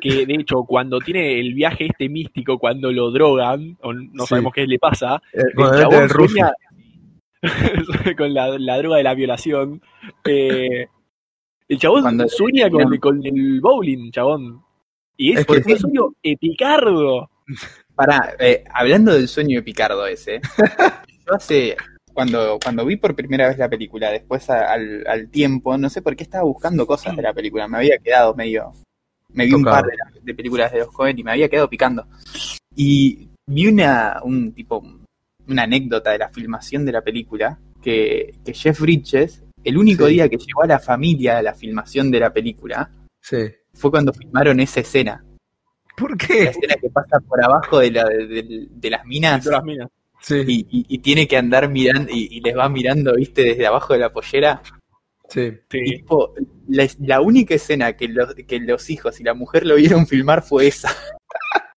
[0.00, 4.28] que de hecho cuando tiene el viaje este místico, cuando lo drogan, o no Sí.
[4.28, 6.52] sabemos qué le pasa, Eh, el chabón sueña
[8.16, 9.80] con la, la droga de la violación.
[10.24, 10.86] eh,
[11.68, 14.62] el chabón Cuando- sueña con, con el bowling, chabón.
[15.16, 17.30] Y es, Es que un sueño epicardo.
[17.94, 18.34] Para,
[18.72, 20.40] hablando del sueño de Picardo ese,
[21.26, 21.76] yo hace,
[22.14, 26.00] cuando, cuando vi por primera vez la película, después a- al, al tiempo, no sé
[26.02, 28.72] por qué estaba buscando cosas de la película, me había quedado medio,
[29.32, 31.68] me vi un par de, la- de películas de los Cohen y me había quedado
[31.68, 32.06] picando.
[32.74, 34.82] Y vi una, un tipo,
[35.46, 40.14] una anécdota de la filmación de la película, que, que Jeff Bridges, el único Sí.
[40.14, 43.38] día que llevó a la familia a la filmación de la película, Sí.
[43.74, 45.24] fue cuando filmaron esa escena.
[45.96, 46.42] ¿Por La qué?
[46.44, 49.88] escena que pasa por abajo de, la, de, de- de las minas Todas las minas.
[50.20, 53.66] Sí, y, y- y tiene que andar mirando y, y les va mirando, viste, desde
[53.66, 54.60] abajo de la pollera.
[55.28, 55.52] Sí.
[55.68, 56.34] Tipo,
[56.68, 60.42] la, la única escena que los, que los hijos y la mujer lo vieron filmar
[60.42, 60.90] fue esa.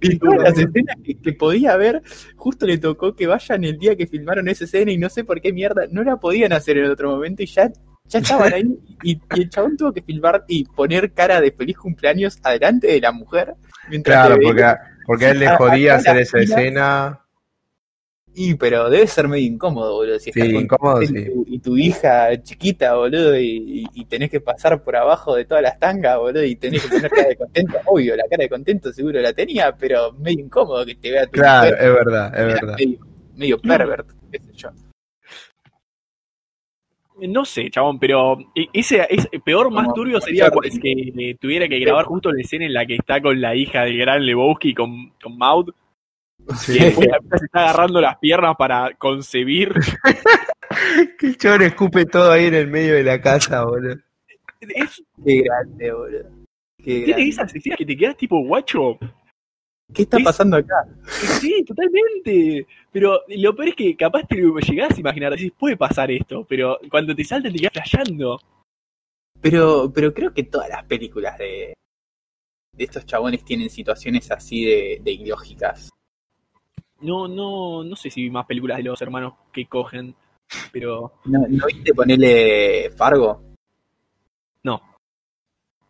[0.00, 2.02] Y todas las escenas que, que podía ver,
[2.36, 5.40] justo le tocó que vayan el día que filmaron esa escena y no sé por
[5.40, 7.70] qué mierda, no la podían hacer en otro momento y ya,
[8.06, 8.62] ya estaban ahí
[9.02, 13.00] y, y el chabón tuvo que filmar y poner cara de feliz cumpleaños adelante de
[13.00, 13.54] la mujer.
[13.88, 14.64] Mientras Claro, porque,
[15.06, 17.20] porque a él le jodía hacer esa escena.
[18.32, 20.18] Y pero debe ser medio incómodo, boludo.
[20.18, 21.24] Si Sí, estás con incómodo, sí.
[21.24, 23.46] tu, y tu hija chiquita, boludo, y,
[23.82, 26.88] y- y tenés que pasar por abajo de todas las tangas, boludo, y tenés que
[26.88, 27.78] poner cara de contento.
[27.86, 31.32] Obvio, la cara de contento seguro la tenía, pero medio incómodo que te vea tu
[31.32, 32.76] Claro, mujer, es verdad, es verdad.
[32.78, 32.98] Medio,
[33.36, 34.70] medio pervert, qué sé yo.
[37.22, 41.68] No sé, chabón, pero e- ese, ese peor, más turbio sería pues, que eh, tuviera
[41.68, 44.72] que grabar justo la escena en la que está con la hija del gran Lebowski,
[44.72, 45.70] con, con Maud,
[46.58, 46.72] Sí.
[46.78, 49.72] se está agarrando las piernas para concebir.
[51.18, 53.96] Que el chabón escupe todo ahí en el medio de la casa, boludo.
[54.60, 56.30] Es, Qué grande, boludo.
[56.78, 58.96] Qué tiene esas escenas que te quedas tipo, guacho,
[59.92, 60.86] ¿Qué está Es- pasando acá?
[61.08, 62.66] Sí, totalmente.
[62.92, 66.46] Pero lo peor es que capaz te lo llegás a imaginar, decís, puede pasar esto,
[66.48, 68.38] pero cuando te salta te quedas flasheando.
[69.40, 71.74] Pero, pero creo que todas las películas de,
[72.76, 75.90] de estos chabones tienen situaciones así de, de ilógicas.
[77.02, 80.14] No, no, no sé si vi más películas de los hermanos que cogen,
[80.72, 83.42] pero ¿No, ¿no viste ponerle Fargo?
[84.64, 84.80] no.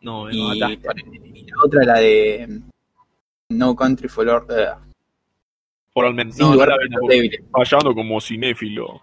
[0.01, 0.37] No, me Y,
[0.77, 2.69] ponele- y la otra, la de mm,
[3.57, 4.65] No Country for eh,
[5.93, 6.37] Por al menos.
[6.39, 6.75] No, no la.
[7.51, 8.99] Fallando como cinéfilo.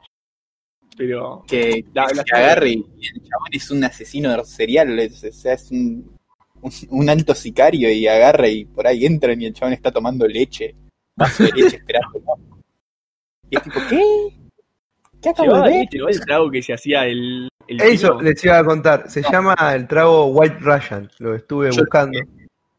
[0.96, 1.44] Pero.
[1.46, 2.74] Que, La- que la- se agarre y
[3.06, 6.16] el chabón es un asesino serial, es, o sea, es un,
[6.62, 10.26] un, un alto sicario y agarra y por ahí entran y el chabón está tomando
[10.26, 10.74] leche,
[11.18, 12.20] vaso de leche esperando.
[13.50, 14.02] Y es tipo, ¿qué?
[15.20, 15.70] ¿Qué acabo de ver?
[15.81, 16.09] leche, ¿no?
[16.09, 17.48] El trago que se hacía el.
[17.66, 18.22] el Eso vino.
[18.31, 19.11] les iba a contar.
[19.11, 19.31] Se No.
[19.31, 21.11] llama el trago White Russian.
[21.18, 22.18] Lo estuve Yo- buscando.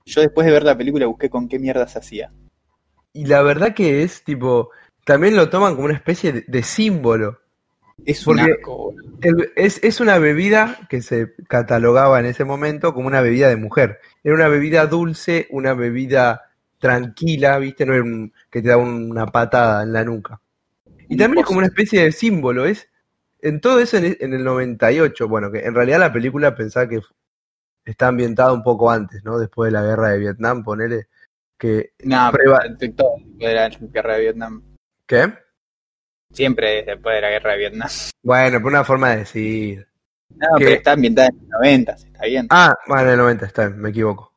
[0.06, 2.32] Yo después de ver la película busqué con qué mierda se hacía.
[3.14, 4.72] Y la verdad que es tipo.
[5.06, 7.40] También lo toman como una especie de, de símbolo.
[8.06, 8.40] Es un.
[8.40, 13.58] El- es, es una bebida que se catalogaba en ese momento como una bebida de
[13.58, 14.00] mujer.
[14.24, 16.49] Era una bebida dulce, una bebida
[16.80, 17.86] tranquila, ¿viste?
[17.86, 20.42] No era un, que te da una patada en la nuca.
[21.08, 22.88] Y también es como una especie de símbolo, es
[23.42, 27.00] en todo eso en, en el 98, bueno, que en realidad la película pensaba que
[27.86, 29.40] está ambientada un poco antes, ¿no?
[29.40, 31.08] Después de la guerra de Vietnam, ponele
[31.58, 34.64] que No, Prueba- de la guerra de Vietnam.
[35.06, 35.34] ¿qué?
[36.32, 37.90] Siempre es después de la guerra de Vietnam.
[38.22, 39.88] Bueno, por una forma de decir.
[40.30, 40.66] No, ¿Qué?
[40.66, 42.48] pero está ambientada en los 90, está bien.
[42.52, 44.32] Ah, bueno, en el 90 está, bien, me equivoco.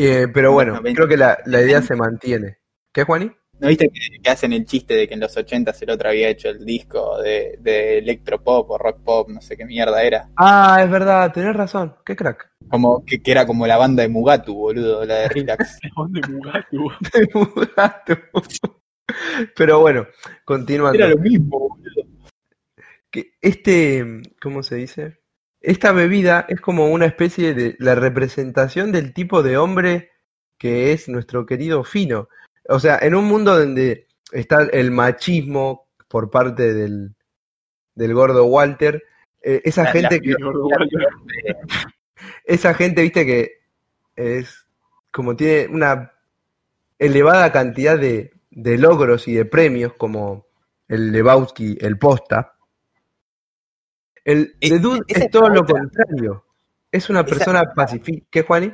[0.00, 0.94] Eh, pero bueno, 90.
[0.94, 2.58] creo que la, la idea se mantiene.
[2.94, 3.32] ¿Qué, Juani?
[3.58, 6.28] ¿No viste que, que hacen el chiste de que en los 80 el otro había
[6.28, 10.30] hecho el disco de, de electropop o rock pop, no sé qué mierda era?
[10.36, 12.48] Ah, es verdad, tenés razón, qué crack.
[12.70, 15.80] Como que, que era como la banda de Mugatu, boludo, la de Relax.
[15.96, 16.92] ¿Dónde Mugatu?
[19.56, 20.06] Pero bueno,
[20.44, 20.96] continuando.
[20.96, 22.04] era lo mismo, boludo.
[23.10, 25.17] que este, ¿cómo se dice?
[25.60, 30.10] Esta bebida es como una especie de la representación del tipo de hombre
[30.56, 32.28] que es nuestro querido Fino.
[32.68, 37.14] O sea, en un mundo donde está el machismo por parte del,
[37.94, 39.02] del gordo Walter,
[39.42, 40.34] eh, esa La- gente la- que
[42.44, 43.52] esa gente, viste que
[44.16, 44.66] es
[45.12, 46.12] como tiene una
[46.98, 50.46] elevada cantidad de, de logros y de premios como
[50.88, 52.54] el Lebowski, el Posta.
[54.28, 55.80] El The Dude esa es es todo la lo otra.
[55.80, 56.44] contrario.
[56.92, 58.26] Es una Esa- persona pacífica.
[58.30, 58.72] ¿Qué, Juani?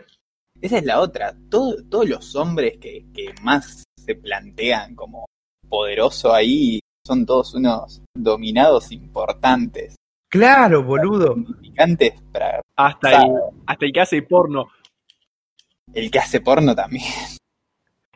[0.61, 1.37] Esa es la otra.
[1.49, 5.27] Todo- todos los hombres que, que más se plantean como
[5.69, 9.95] poderoso ahí son todos unos dominados importantes.
[10.29, 11.35] Claro, boludo.
[11.35, 13.33] Significantes para Hasta el,
[13.67, 14.67] hasta el que hace porno.
[15.93, 17.05] el que hace porno también.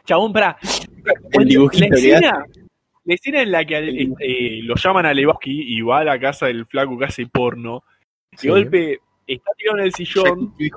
[0.05, 0.57] Chabón, pará.
[1.33, 2.45] El dibujito la que escena,
[3.09, 6.05] la escena en la que El eh, eh, lo llaman a Lebowski y va a
[6.05, 7.83] la casa del flaco que hace porno.
[8.37, 8.49] Sí.
[8.49, 10.69] De golpe está tirado en el sillón y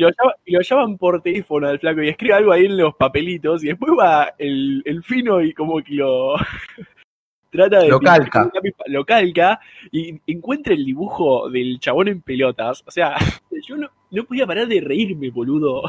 [0.00, 2.94] lo, llama- y lo llaman por teléfono al flaco y escribe algo ahí en los
[2.96, 6.34] papelitos y después va el, el fino y como que lo
[7.50, 8.50] trata de Lo calca.
[8.86, 12.84] lo calca y encuentra el dibujo del chabón en pelotas.
[12.86, 13.16] O sea,
[13.66, 15.82] yo no, no podía parar de reírme, boludo.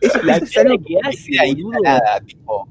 [0.00, 1.78] Eso, La es cara que hace, boludo.
[1.82, 2.68] nada, tipo,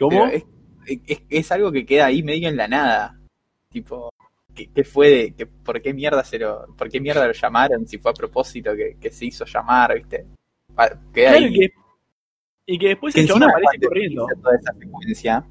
[0.00, 0.26] ¿Cómo?
[0.26, 0.44] es,
[1.06, 3.20] es- es algo que queda ahí medio en la nada.
[3.70, 4.10] Tipo,
[4.54, 7.86] ¿qué, qué fue de, que, por qué mierda se lo, por qué mierda lo llamaron?
[7.86, 10.26] Si fue a propósito que, que se hizo llamar, ¿viste?
[10.74, 11.52] Pa- Queda Claro ahí.
[11.52, 11.72] que-
[12.66, 14.26] y que después Que el chabón aparece cuando corriendo.
[14.42, 15.44] toda esa secuencia,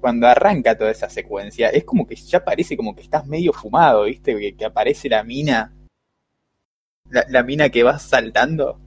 [0.00, 4.04] cuando arranca toda esa secuencia, es como que ya parece como que estás medio fumado,
[4.04, 4.36] ¿viste?
[4.38, 5.72] Que, que aparece la mina,
[7.10, 8.80] la, la mina que va saltando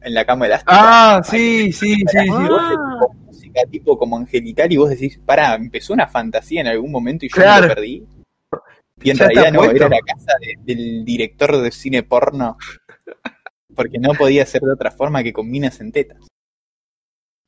[0.00, 0.72] en la cama elástica.
[1.16, 3.27] Ah, sí, sí, sí, sí.
[3.48, 7.28] Música tipo como angelical y vos decís, pará, empezó una fantasía en algún momento y
[7.28, 7.62] yo Claro.
[7.62, 8.06] me lo perdí.
[9.02, 12.56] Y en Ya realidad no, era la casa de- del director de cine porno.
[13.74, 16.26] Porque no podía ser de otra forma que con minas en tetas.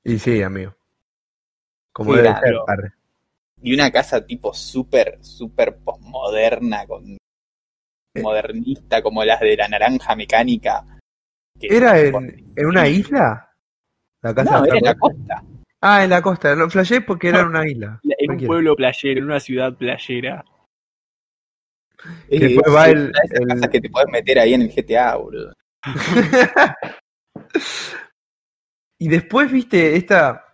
[0.04, 0.74] Y sí, amigo.
[1.92, 2.92] Como debe ser.
[3.62, 7.04] Y una casa tipo súper, súper posmoderna, con
[8.14, 8.22] Eh.
[8.22, 10.86] modernista, como las de la naranja mecánica.
[11.58, 13.52] que- ¿Era en, en una isla?
[14.22, 15.42] La casa No, era en la costa.
[15.80, 16.54] Ah, en la costa.
[16.54, 18.00] Lo flashé porque era en una isla.
[18.18, 20.44] En un pueblo playero, en una ciudad playera.
[22.28, 22.96] Es- después va es
[23.32, 25.52] el- que te puedes meter ahí en el GTA, boludo.
[28.98, 30.44] y después, viste, esta,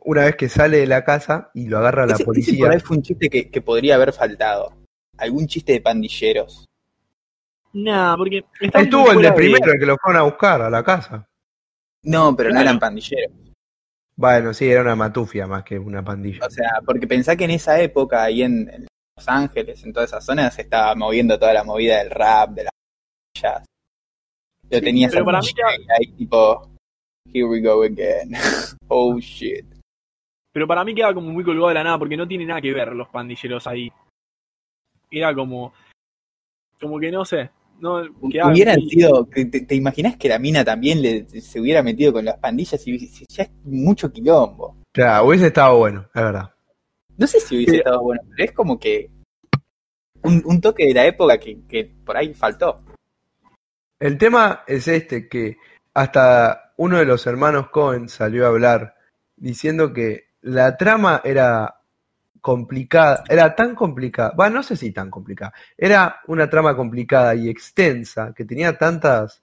[0.00, 2.64] una vez que sale de la casa y lo agarra la Ese- ese policía.
[2.64, 4.72] por ahí fue un chiste que, que podría haber faltado.
[5.18, 6.66] Algún chiste de pandilleros.
[7.72, 11.26] Nah, porque estuvo el de primero, el que lo fueron a buscar a la casa.
[12.02, 13.32] No, pero no eran pandilleros.
[14.16, 16.46] Bueno, sí, era una matufia más que una pandilla.
[16.46, 20.08] O sea, porque pensá que en esa época, ahí en, en Los Ángeles, en todas
[20.08, 22.72] esas zonas, se estaba moviendo toda la movida del rap, de las
[23.38, 23.64] jazz.
[24.70, 26.70] Yo Sí, tenía pero esa para mí pandilla ahí tipo,
[27.32, 28.32] here we go again.
[28.88, 29.66] oh shit.
[30.52, 32.72] Pero para mí queda como muy colgado de la nada porque no tiene nada que
[32.72, 33.92] ver los pandilleros ahí.
[35.10, 35.74] Era como.
[36.80, 37.50] Como que no sé.
[37.80, 42.12] No, quedaba Hubieran sido, ¿te, te imaginas que la mina también le, se hubiera metido
[42.12, 44.76] con las pandillas y y ya es mucho quilombo?
[44.92, 46.50] Claro, hubiese estado bueno, es verdad.
[47.18, 47.76] No sé si hubiese Sí.
[47.78, 49.10] estado bueno, pero es como que
[50.22, 52.80] un, un toque de la época que, que por ahí faltó.
[54.00, 55.56] El tema es este, que
[55.94, 58.94] hasta uno de los hermanos Cohen salió a hablar
[59.36, 61.80] diciendo que la trama era
[62.46, 67.48] complicada, era tan complicada, bueno, no sé si tan complicada, era una trama complicada y
[67.48, 69.42] extensa, que tenía tantas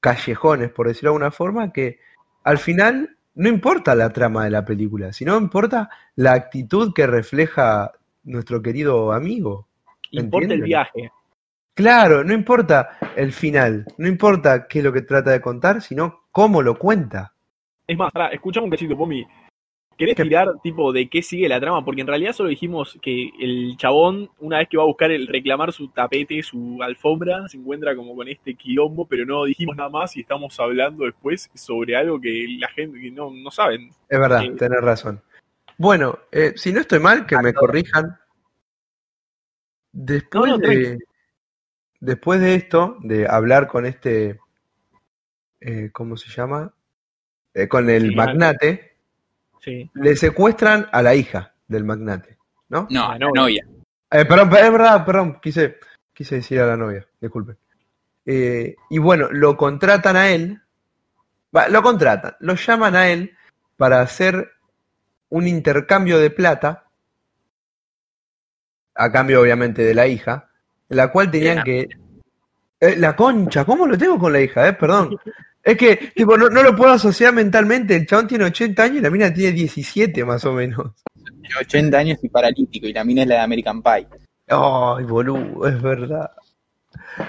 [0.00, 1.98] callejones, por decirlo de alguna forma, que
[2.42, 7.92] al final no importa la trama de la película, sino importa la actitud que refleja
[8.24, 9.68] nuestro querido amigo.
[10.10, 11.12] Importa el viaje.
[11.74, 16.22] Claro, no importa el final, no importa qué es lo que trata de contar, sino
[16.30, 17.34] cómo lo cuenta.
[17.86, 19.22] Es más, escuchame un cachito, Pomi.
[19.96, 21.84] ¿Querés tirar, tipo, de qué sigue la trama?
[21.84, 25.26] Porque en realidad solo dijimos que el chabón, una vez que va a buscar el
[25.26, 29.88] reclamar su tapete, su alfombra, se encuentra como con este quilombo, pero no dijimos nada
[29.90, 33.90] más y estamos hablando después sobre algo que la gente que no, no saben.
[34.08, 34.50] Es verdad, Sí.
[34.56, 35.22] tenés razón.
[35.78, 38.16] Bueno, eh, si no estoy mal, que me corrijan.
[39.92, 40.98] Después No, no, de,
[42.00, 44.38] después de esto, de hablar con este,
[45.60, 46.72] eh, ¿cómo se llama?
[47.54, 48.91] Eh, con el Sí, magnate,
[49.62, 49.88] Sí.
[49.94, 52.36] le secuestran a la hija del magnate,
[52.68, 52.88] ¿no?
[52.90, 53.40] No, La la novia.
[53.42, 53.66] novia.
[54.10, 55.76] Eh, perdón, es verdad, perdón, quise,
[56.12, 57.56] quise decir a la novia, disculpen.
[58.26, 60.60] Eh, y bueno, lo contratan a él,
[61.56, 63.36] va, lo contratan, lo llaman a él
[63.76, 64.50] para hacer
[65.28, 66.86] un intercambio de plata,
[68.94, 70.50] a cambio obviamente de la hija,
[70.88, 71.88] la cual tenían que...
[72.80, 74.66] Eh, la concha, ¿cómo lo tengo con la hija?
[74.68, 74.72] Eh?
[74.72, 75.16] Perdón.
[75.62, 77.94] Es que, tipo, no, no lo puedo asociar mentalmente.
[77.94, 80.92] El chabón tiene 80 años y la mina tiene 17 más o menos.
[81.14, 84.08] Tiene 80 años y paralítico, y la mina es la de American Pie.
[84.48, 86.30] Ay, boludo, es verdad.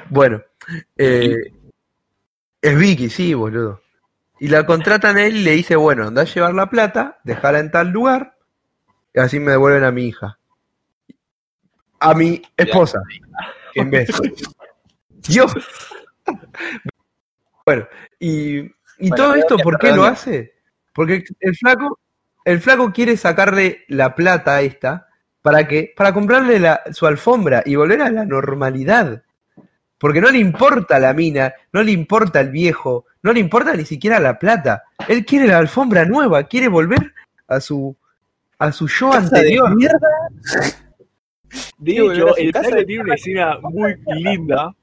[0.09, 0.41] Bueno,
[0.97, 1.51] eh,
[2.61, 3.81] es Vicky, sí, boludo.
[4.39, 7.59] Y la contratan a él y le dice, bueno, anda a llevar la plata, dejala
[7.59, 8.35] en tal lugar,
[9.13, 10.39] y así me devuelven a mi hija.
[11.99, 12.99] A mi esposa.
[13.73, 14.33] Qué imbécil.
[15.27, 15.53] Dios.
[17.65, 17.87] Bueno,
[18.19, 20.53] y, y Bueno, todo esto, ¿por qué lo hace?
[20.93, 21.99] Porque el flaco,
[22.45, 25.07] el flaco quiere sacarle la plata a esta
[25.41, 29.23] para que, para comprarle la- su alfombra y volver a la normalidad.
[29.97, 33.85] Porque no le importa la mina, no le importa el viejo, no le importa ni
[33.85, 34.83] siquiera la plata.
[35.07, 37.13] Él quiere la alfombra nueva, quiere volver
[37.47, 37.95] a su
[38.59, 39.75] a su yo de anterior.
[39.75, 40.07] mierda.
[41.77, 44.75] De Sí, volver a hecho, su el casa tiene una escena muy linda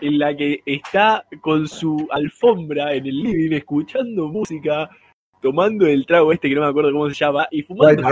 [0.00, 4.88] en la que está con su alfombra en el living escuchando música,
[5.40, 8.02] tomando el trago este que no me acuerdo cómo se llama, y fumando.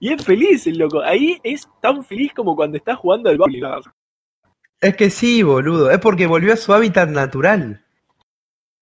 [0.00, 1.00] Y es feliz el loco.
[1.00, 3.62] Ahí es tan feliz como cuando está jugando al bowling.
[4.80, 7.84] Es que sí, boludo, es porque volvió a su hábitat natural.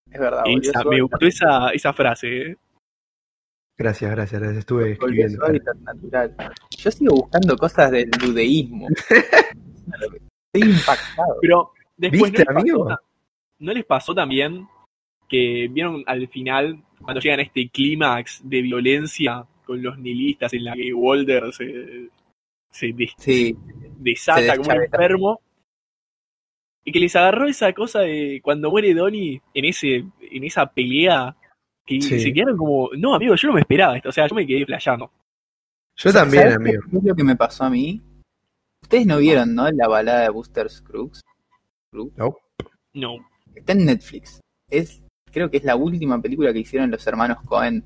[0.09, 2.27] Es verdad, Esa- me gustó esa, esa frase.
[2.51, 2.57] ¿eh?
[3.77, 4.59] Gracias, gracias, gracias.
[4.59, 5.37] Estuve volvió a escribiendo.
[5.37, 6.35] su hábitat natural.
[6.77, 8.87] Yo sigo buscando cosas del ludeísmo.
[10.53, 11.35] Estoy impactado.
[11.41, 12.85] Pero después ¿Viste, ¿no, les amigo?
[12.85, 13.01] pasó,
[13.59, 14.67] ¿no les pasó también
[15.27, 20.65] que vieron al final, cuando llegan a este clímax de violencia con los nihilistas en
[20.65, 22.09] la que Walter se,
[22.69, 23.55] se des- Sí,
[23.97, 25.41] desata Se como un enfermo?
[26.83, 31.35] Y que les agarró esa cosa de cuando muere Donnie en ese en esa pelea
[31.85, 32.19] que Sí.
[32.19, 34.65] se quedaron como, no amigo, yo no me esperaba esto, o sea, yo me quedé
[34.65, 35.11] flayando.
[35.95, 36.81] Yo también, ¿Sabes amigo.
[36.91, 38.01] qué es lo que me pasó a mí?
[38.91, 39.71] Ustedes no vieron, ¿no?
[39.71, 41.21] La balada de Buster Scruggs.
[41.93, 42.35] No.
[42.93, 43.15] No.
[43.55, 44.41] Está en Netflix.
[44.69, 45.01] Es,
[45.31, 47.85] creo que es la última película que hicieron los hermanos Cohen.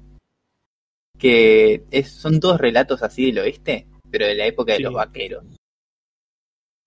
[1.15, 5.45] Que es, son todos relatos así del oeste, pero de la época de los vaqueros.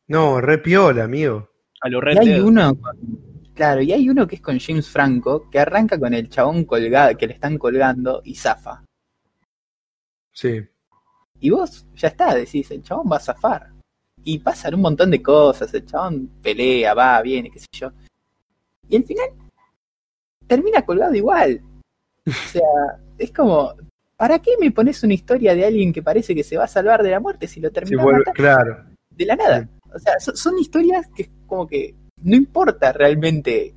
[0.09, 1.51] No, re piola, amigo.
[1.81, 5.49] A los Y hay uno, con- claro, y hay uno que es con James Franco,
[5.49, 8.83] que arranca con el chabón colgado, que le están colgando y zafa.
[10.33, 10.61] Sí.
[11.39, 13.78] Y vos ya está, decís, el chabón va a zafar.
[14.31, 17.91] Y pasan un montón de cosas, el chabón pelea, va, viene, qué sé yo.
[18.87, 19.29] Y al final
[20.47, 21.63] termina colgado igual.
[22.27, 22.61] O sea,
[23.19, 23.73] es como,
[24.19, 27.03] ¿para qué me pones una historia de alguien que parece que se va a salvar
[27.03, 28.85] de la muerte si lo Sí, termina vuelve- matando claro.
[29.11, 29.69] de la nada?
[29.95, 33.75] O sea, son, son historias que como que no importa realmente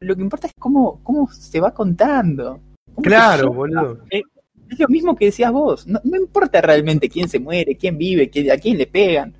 [0.00, 2.60] lo que importa es cómo, cómo se va contando.
[3.02, 4.04] Claro, boludo.
[4.10, 5.84] Es lo mismo que decías vos.
[5.88, 9.34] No, no importa realmente quién se muere, quién vive, quién- a quién le pegan.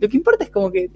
[0.00, 0.90] Lo que importa es como que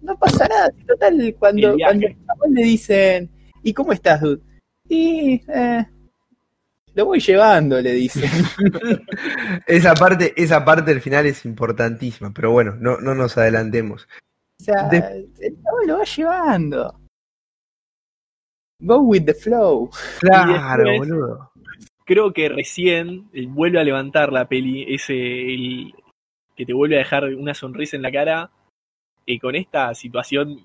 [0.00, 0.70] no pasa nada.
[0.86, 2.06] Total, cuando, cuando
[2.50, 3.30] le dicen,
[3.62, 4.42] ¿y cómo estás, dude?
[4.88, 5.86] Y eh,
[6.94, 8.30] lo voy llevando, le dicen.
[9.66, 14.06] Esa parte, esa parte del final es importantísima, pero bueno, no, no nos adelantemos.
[14.60, 17.00] O sea, De- el chabón lo va llevando.
[18.80, 19.90] Go with the flow.
[20.20, 21.50] Claro, después- boludo.
[22.06, 25.94] Creo que recién eh, vuelve a levantar la peli, ese el
[26.56, 28.50] que te vuelve a dejar una sonrisa en la cara,
[29.26, 30.64] y con esta situación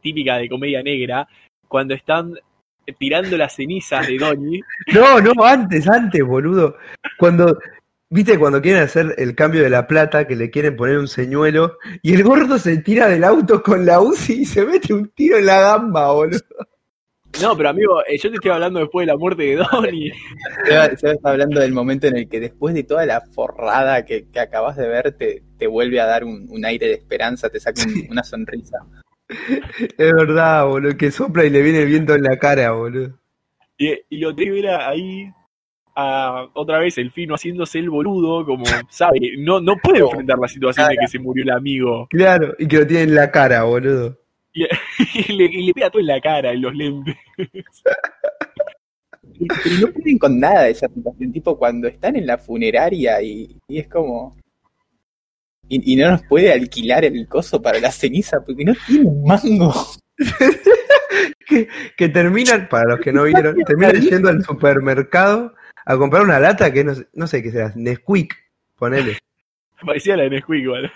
[0.00, 1.28] típica de comedia negra,
[1.68, 2.34] cuando están
[2.98, 4.62] tirando las cenizas de Donnie,
[4.94, 6.76] No, no, antes, antes, boludo.
[7.18, 7.58] Cuando,
[8.10, 11.78] viste, cuando quieren hacer el cambio de la plata, que le quieren poner un señuelo,
[12.02, 15.38] y el gordo se tira del auto con la UCI y se mete un tiro
[15.38, 16.40] en la gamba, boludo.
[17.42, 20.12] No, pero amigo, eh, yo te estoy hablando después de la muerte de Donnie.
[20.66, 24.28] Seba, Seba está hablando del momento en el que después de toda la forrada que,
[24.30, 27.58] que acabas de ver, te, te vuelve a dar un, un aire de esperanza, te
[27.60, 28.78] saca un- una sonrisa.
[29.28, 33.18] Es verdad, boludo, que sopla y le viene el viento en la cara, boludo.
[33.78, 35.28] Y, y lo tengo ver ahí
[35.96, 40.46] a, otra vez el fino haciéndose el boludo, como sabe, no, no puede enfrentar la
[40.48, 42.06] situación de que se murió el amigo.
[42.10, 44.18] Claro, y que lo tiene en la cara, boludo.
[45.28, 47.16] Y le, y le pega todo en la cara, en los lentes.
[49.36, 53.20] Y, y no pueden con nada de esa situación, tipo cuando están en la funeraria
[53.20, 54.36] y, y es como...
[55.68, 59.24] Y, y no nos puede alquilar el coso para la ceniza porque no tiene un
[59.24, 59.74] mango.
[61.46, 66.40] Que, que terminan, para los que no vieron, terminan yendo al supermercado a comprar una
[66.40, 68.34] lata que no, sé- no sé qué será, Nesquik,
[68.76, 69.18] ponele.
[69.84, 70.90] Parecía la de Nesquik, igual.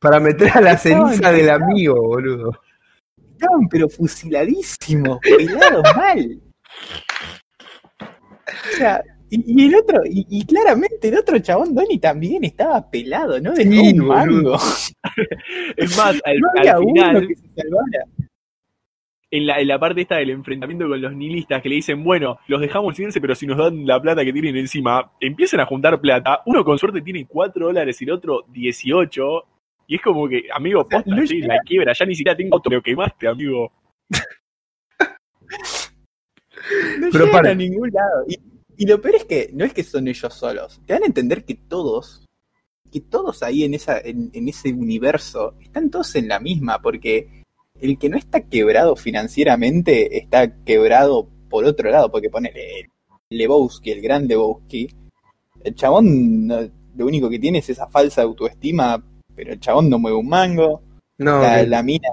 [0.00, 2.52] Para meter a la ceniza del amigo, boludo.
[3.38, 6.40] Estaban pero fusiladísimos, pelados mal.
[8.48, 12.88] O sea, y, y el otro, y, y claramente el otro chabón Donnie también estaba
[12.90, 13.52] pelado, ¿no?
[13.52, 14.56] Dejó Sí, un mango.
[15.76, 18.04] Es más, al, No al había uno final, que se salvara.
[19.30, 22.38] en la, en la parte esta del enfrentamiento con los nihilistas, que le dicen, bueno,
[22.46, 26.00] los dejamos irse, pero si nos dan la plata que tienen encima, empiezan a juntar
[26.00, 26.42] plata.
[26.46, 29.44] Uno con suerte tiene 4 dólares y el otro 18.
[29.88, 32.70] Y es como que, amigo, posta, no sí, la quiebra, ya ni siquiera tengo auto,
[32.70, 33.70] me lo quemaste, amigo.
[36.98, 37.50] No Pero llegan para.
[37.50, 38.24] a ningún lado.
[38.28, 38.38] Y,
[38.78, 40.80] y lo peor es que no es que son ellos solos.
[40.86, 42.24] Te dan a entender que todos,
[42.90, 47.42] que todos ahí en, esa, en, en ese universo, están todos en la misma, porque
[47.80, 52.88] el que no está quebrado financieramente está quebrado por otro lado, porque ponele
[53.30, 54.88] Lebowski, el gran Lebowski,
[55.62, 59.04] el chabón no- lo único que tiene es esa falsa autoestima,
[59.36, 60.82] pero el chabón no mueve un mango,
[61.18, 62.08] No, la, que- la mina,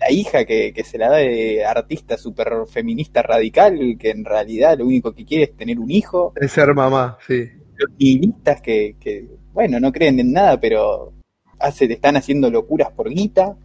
[0.00, 4.76] la hija que, que se la da de artista super feminista radical, que en realidad
[4.78, 7.48] lo único que quiere es tener un hijo, es ser mamá, sí.
[7.76, 11.12] los nihilistas que, que, bueno, no creen en nada, pero
[11.60, 13.56] hace, están haciendo locuras por guita.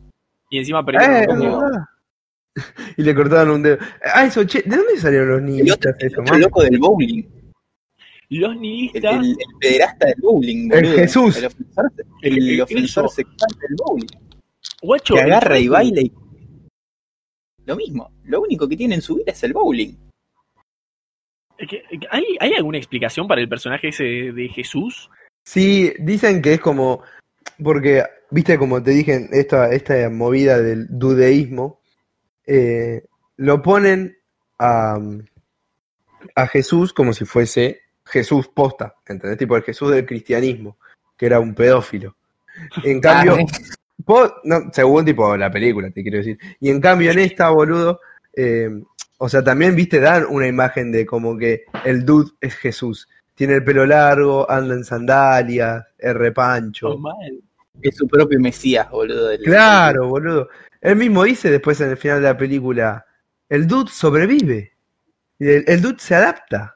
[0.51, 1.81] Y encima Eh, perdieron como- verdad.
[2.97, 3.77] Y le cortaron un dedo.
[4.13, 5.91] Ah, eso, che, ¿de dónde salieron los El otro,
[6.35, 7.23] el loco del bowling,
[8.29, 10.85] Los nihilistas, el, el pederasta del bowling, El.
[10.95, 11.37] Jesús.
[11.37, 13.15] el ofensor, el, El- ofensor eso.
[13.15, 14.07] sexual del bowling,
[14.83, 16.13] guacho, que agarra y baila y...
[17.65, 19.95] Lo mismo, lo único que tiene en su vida es el bowling.
[22.11, 25.09] ¿Hay, ¿Hay alguna explicación para el personaje ese de, de Jesús?
[25.43, 27.01] Sí, dicen que es como.
[27.61, 31.81] Porque, viste, como te dije, esta, esta movida del dudeísmo,
[32.47, 33.03] eh,
[33.35, 34.17] lo ponen
[34.57, 34.97] a,
[36.35, 39.37] a Jesús como si fuese Jesús posta, ¿entendés?
[39.37, 40.77] Tipo el Jesús del cristianismo,
[41.17, 42.15] que era un pedófilo.
[42.83, 43.37] En cambio,
[44.43, 46.37] no, según tipo la película, te quiero decir.
[46.59, 47.99] Y en cambio en esta, boludo,
[48.33, 48.69] eh,
[49.17, 53.07] o sea, también, viste, dan una imagen de como que el dude es Jesús.
[53.35, 56.97] Tiene el pelo largo, anda en sandalias, es repancho.
[57.81, 59.27] es su propio Mesías, boludo.
[59.27, 60.49] del- Claro, boludo.
[60.81, 63.05] Él mismo dice después en el final de la película,
[63.47, 64.73] el dude sobrevive.
[65.37, 66.75] Y el, el dude se adapta.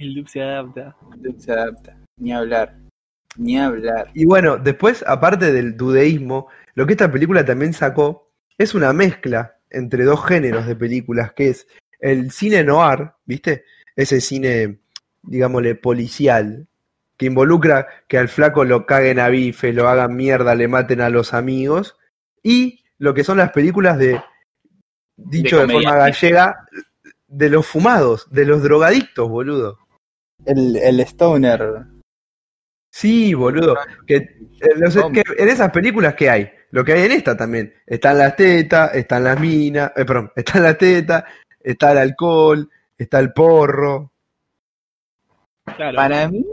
[0.00, 0.96] El look se adapta.
[1.16, 1.96] del- Se adapta.
[2.16, 2.74] Ni hablar.
[3.36, 4.10] Ni hablar.
[4.14, 9.56] Y bueno, después, aparte del dudeísmo, lo que esta película también sacó es una mezcla
[9.68, 11.68] entre dos géneros de películas, que es
[12.00, 13.64] el cine noir, ¿viste?
[13.94, 14.80] Ese cine,
[15.22, 16.66] digámosle, policial,
[17.18, 21.10] que involucra que al flaco lo caguen a bife, lo hagan mierda, le maten a
[21.10, 21.96] los amigos,
[22.42, 24.20] y lo que son las películas de,
[25.16, 25.90] dicho de, comedia.
[25.90, 26.66] forma gallega,
[27.28, 29.78] de los fumados, de los drogadictos, boludo.
[30.44, 31.84] El, el Stoner.
[32.92, 33.76] Sí, boludo.
[34.06, 34.30] Que, eh,
[35.12, 36.50] que en esas películas, ¿qué hay?
[36.72, 37.74] lo que hay en esta también.
[37.86, 41.24] Están las tetas, están las minas, eh, perdón, están las tetas,
[41.58, 44.12] está el alcohol, está el porro.
[45.76, 45.96] Claro.
[45.96, 46.44] Para mí,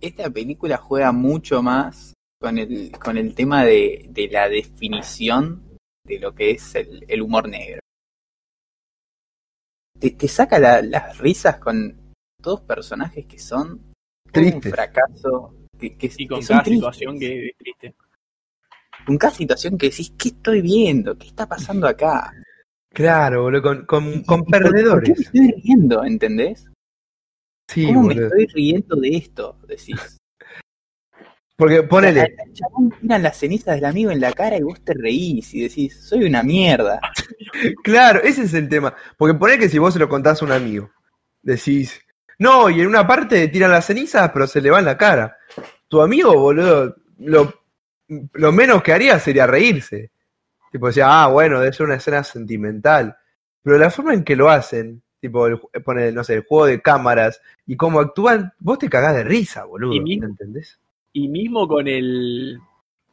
[0.00, 6.18] esta película juega mucho más con el, con el tema de, de la definición de
[6.20, 7.80] lo que es el, el humor negro.
[9.98, 12.07] Te, te saca la- las risas con
[12.40, 14.72] dos personajes que son un Tristes.
[14.72, 15.54] fracaso.
[15.78, 17.94] Que, que, Y con que cada situación que es triste.
[19.06, 21.16] Con cada situación que decís, ¿qué estoy viendo?
[21.16, 22.32] ¿Qué está pasando acá?
[22.92, 25.20] Claro, boludo, con, con, con ¿Por- ¿Por qué me perdedores.
[25.20, 26.04] estoy riendo?
[26.04, 26.66] ¿Entendés?
[27.68, 29.58] Sí, ¿Cómo me estoy riendo de esto?
[29.66, 30.16] Decís.
[31.56, 34.94] Porque ponele, El chabón tira las cenizas del amigo en la cara y vos te
[34.94, 37.00] reís y decís, soy una mierda.
[37.82, 38.94] claro, ese es el tema.
[39.16, 40.90] Porque ponele que si vos se lo contás a un amigo,
[41.42, 42.00] decís,
[42.38, 45.36] no, y en una parte tiran las cenizas, pero se le va en la cara.
[45.88, 47.52] Tu amigo, boludo, lo,
[48.34, 50.10] lo menos que haría sería reírse.
[50.70, 53.16] Tipo, decía, ah, bueno, debe ser una escena sentimental.
[53.62, 56.80] Pero la forma en que lo hacen, tipo, el, pone, no sé, el juego de
[56.82, 59.94] cámaras y cómo actúan, vos te cagás de risa, boludo.
[59.94, 60.78] Y mi- ¿Entendés?
[61.12, 62.60] Y mismo con el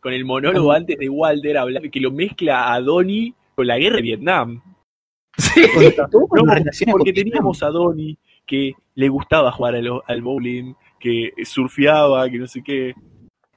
[0.02, 3.96] con el monólogo antes de Walter hablar que lo mezcla a Donnie con la guerra
[3.96, 4.62] de Vietnam.
[5.38, 5.64] Sí.
[5.74, 8.16] Con No, porque teníamos a Donnie
[8.46, 12.94] que le gustaba jugar al, al bowling, que surfeaba, que no sé qué,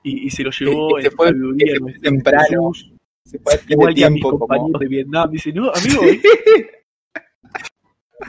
[0.03, 2.71] y, y se lo llevó Que- que se en fue- sabiduría que se fue temprano.
[3.25, 5.31] Se fue a igual que a mis tiempo como compañeros de Vietnam.
[5.31, 6.03] Dice, no, amigo,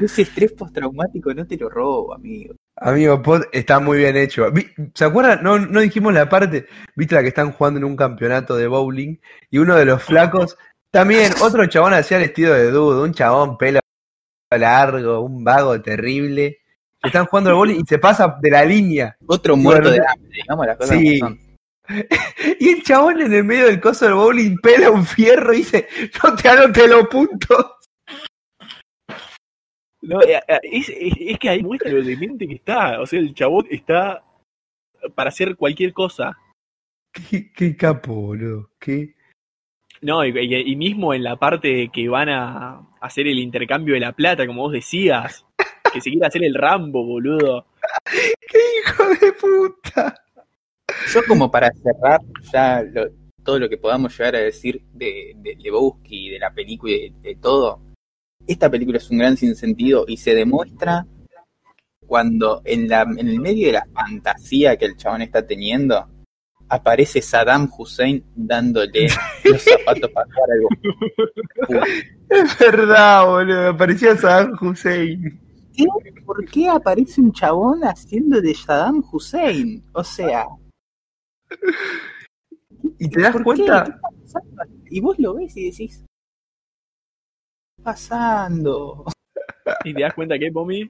[0.01, 2.55] ese estrés postraumático no te lo robo, amigo.
[2.77, 4.45] Amigo, Pod está muy bien hecho.
[4.93, 5.39] ¿Se acuerdan?
[5.43, 9.17] No, no dijimos la parte, viste la que están jugando en un campeonato de bowling
[9.49, 10.57] y uno de los flacos,
[10.91, 13.79] también otro chabón hacía el estilo de dudo, un chabón pelo
[14.57, 16.59] largo, un vago terrible.
[17.01, 19.15] Están jugando al bowling y se pasa de la línea.
[19.27, 21.19] Otro muerto bueno, de hambre, digamos las cosas sí.
[21.19, 21.49] como son.
[22.59, 25.87] Y el chabón en el medio del coso del bowling pela un fierro y dice,
[26.23, 27.65] no te anote los puntos.
[30.01, 32.99] no, eh, eh, es, es- es que ahí muestra lo demente que está.
[33.01, 34.23] O sea, el chabón está
[35.15, 36.37] para hacer cualquier cosa.
[37.11, 38.71] Qué, qué capo, boludo.
[38.79, 39.15] Qué...
[40.01, 43.99] No, y, y- y mismo en la parte que van a hacer el intercambio de
[43.99, 45.45] la plata, como vos decías,
[45.93, 47.65] que se quiere hacer el Rambo, boludo.
[48.49, 50.15] ¡Qué hijo de puta!
[51.13, 52.19] Yo como para cerrar
[52.53, 53.09] ya lo-
[53.43, 57.13] todo lo que podamos llegar a decir de, de Lebowski, de la película y de,
[57.21, 57.81] de todo,
[58.47, 61.05] esta película es un gran sinsentido y se demuestra
[62.05, 66.07] cuando en, la, en el medio de la fantasía que el chabón está teniendo,
[66.69, 69.07] aparece Saddam Hussein dándole
[69.43, 71.85] los zapatos para jugar algo.
[72.29, 73.77] Es verdad, boludo.
[73.77, 75.39] Parecía Saddam Hussein.
[75.75, 75.85] ¿Qué?
[76.25, 79.83] ¿Por qué aparece un chabón haciendo de Saddam Hussein?
[79.93, 80.45] O sea,
[82.97, 83.99] Y te das cuenta.
[84.89, 86.03] Y vos lo ves y decís, ¿qué
[87.77, 89.05] está pasando?
[89.83, 90.89] Y te das cuenta que, Pomi,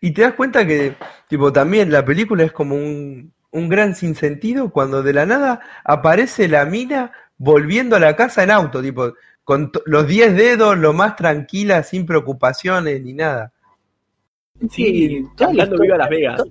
[0.00, 0.94] y te das cuenta que,
[1.28, 6.48] tipo, también la película es como un, un gran sinsentido cuando de la nada aparece
[6.48, 11.16] la mina volviendo a la casa en auto, tipo, con los 10 dedos, lo más
[11.16, 13.52] tranquila, sin preocupaciones ni nada.
[14.70, 16.42] sí, toda la Viva Las Vegas.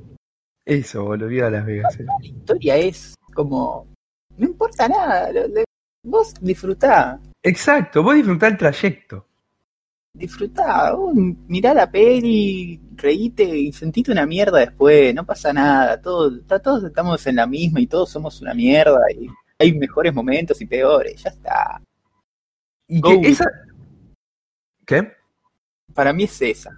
[0.65, 1.99] Eso, boludo, viva Las Vegas.
[1.99, 2.03] eh.
[2.05, 3.87] La historia es como,
[4.37, 5.63] no importa nada, lo- lo-
[6.03, 9.25] vos disfrutá, Exacto, vos disfrutá el trayecto.
[10.13, 11.13] Disfrutá, vos
[11.47, 17.25] mirá la peli, reíte y sentite una mierda después, no pasa nada, todos, todos estamos
[17.27, 19.27] en la misma y todos somos una mierda y
[19.59, 21.81] hay mejores momentos y peores, ya está.
[22.87, 23.21] Y Go.
[23.21, 23.45] que esa...
[24.85, 25.13] ¿Qué?
[25.93, 26.71] Para mí es esa.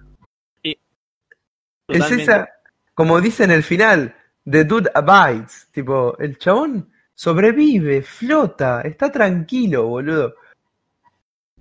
[1.88, 2.48] Es esa,
[2.94, 4.14] como dice en el final,
[4.48, 5.68] The Dude Abides.
[5.72, 10.34] Tipo, el chabón sobrevive, flota, está tranquilo, boludo.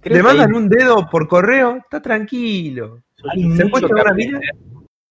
[0.01, 3.01] Creo Le mandan hay- un dedo por correo, está tranquilo.
[3.31, 4.41] hay ¿Se mucho encuentra que aprender.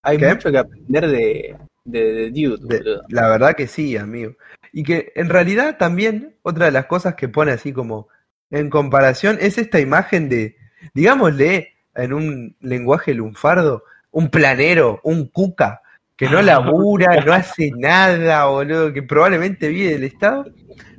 [0.03, 0.28] Hay ¿Qué?
[0.28, 3.03] mucho que aprender de, de, de Dude, De- boludo.
[3.09, 4.32] la verdad que sí, amigo.
[4.72, 8.09] Y que en realidad también otra de las cosas que pone así como
[8.51, 10.57] en comparación es esta imagen de,
[10.95, 15.82] digámosle en un lenguaje lunfardo, un planero, un cuca,
[16.16, 20.45] que no labura, no hace nada, boludo, que probablemente vive del Estado,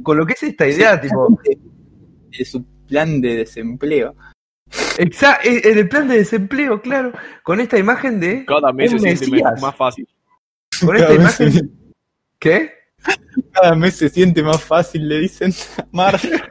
[0.04, 1.28] con lo que es esta idea, tipo,
[2.38, 4.16] de su plan de desempleo.
[4.98, 7.14] exa- eh, en el plan de desempleo, claro,
[7.44, 10.08] con esta imagen de, Cada mes se siente más fácil.
[10.86, 11.72] con esta imagen,
[12.40, 12.74] ¿qué?
[13.54, 16.42] Cada mes se siente más fácil, le dicen a Marge.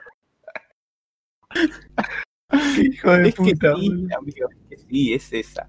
[2.81, 3.75] Hijo de Es que puta.
[3.77, 4.17] sí, boludo.
[4.19, 5.69] amigo, es que sí, es esa.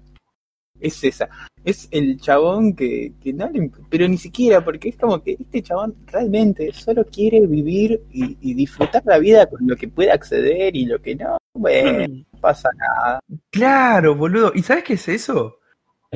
[0.82, 1.28] Es esa.
[1.64, 5.62] Es el chabón que, que no le pero ni siquiera, porque es como que este
[5.62, 10.74] chabón realmente solo quiere vivir y, y disfrutar la vida con lo que puede acceder
[10.76, 13.20] y lo que no, bueno, no pasa nada.
[13.50, 14.52] Claro, boludo.
[14.54, 15.58] ¿Y sabes qué es eso?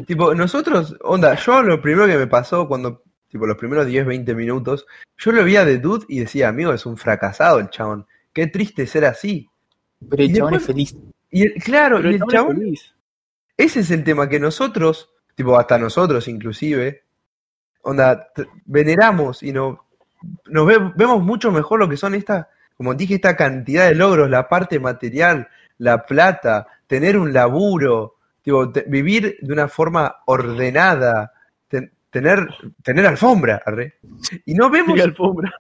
[0.07, 4.35] Tipo, nosotros, onda, yo lo primero que me pasó cuando, tipo, los primeros 10, 20
[4.35, 4.85] minutos,
[5.17, 8.05] yo lo veía de Dude y decía, amigo, es un fracasado el chabón.
[8.33, 9.49] Qué triste ser así.
[10.11, 10.97] Pero el Y chabón después- es feliz.
[11.31, 12.95] Y el- claro, Pero y el el chabón es feliz.
[13.57, 17.03] Ese es el tema que nosotros, tipo, hasta nosotros inclusive,
[17.83, 18.29] onda,
[18.65, 19.87] veneramos y no,
[20.47, 22.47] nos ve- vemos mucho mejor lo que son estas,
[22.77, 25.49] como dije, esta cantidad de logros, la parte material,
[25.79, 31.33] la plata, tener un laburo, tipo, te- vivir de una forma ordenada,
[31.69, 32.49] ten- tener,
[32.83, 33.95] tener alfombra, arre.
[34.45, 35.53] Y no vemos, alfombra.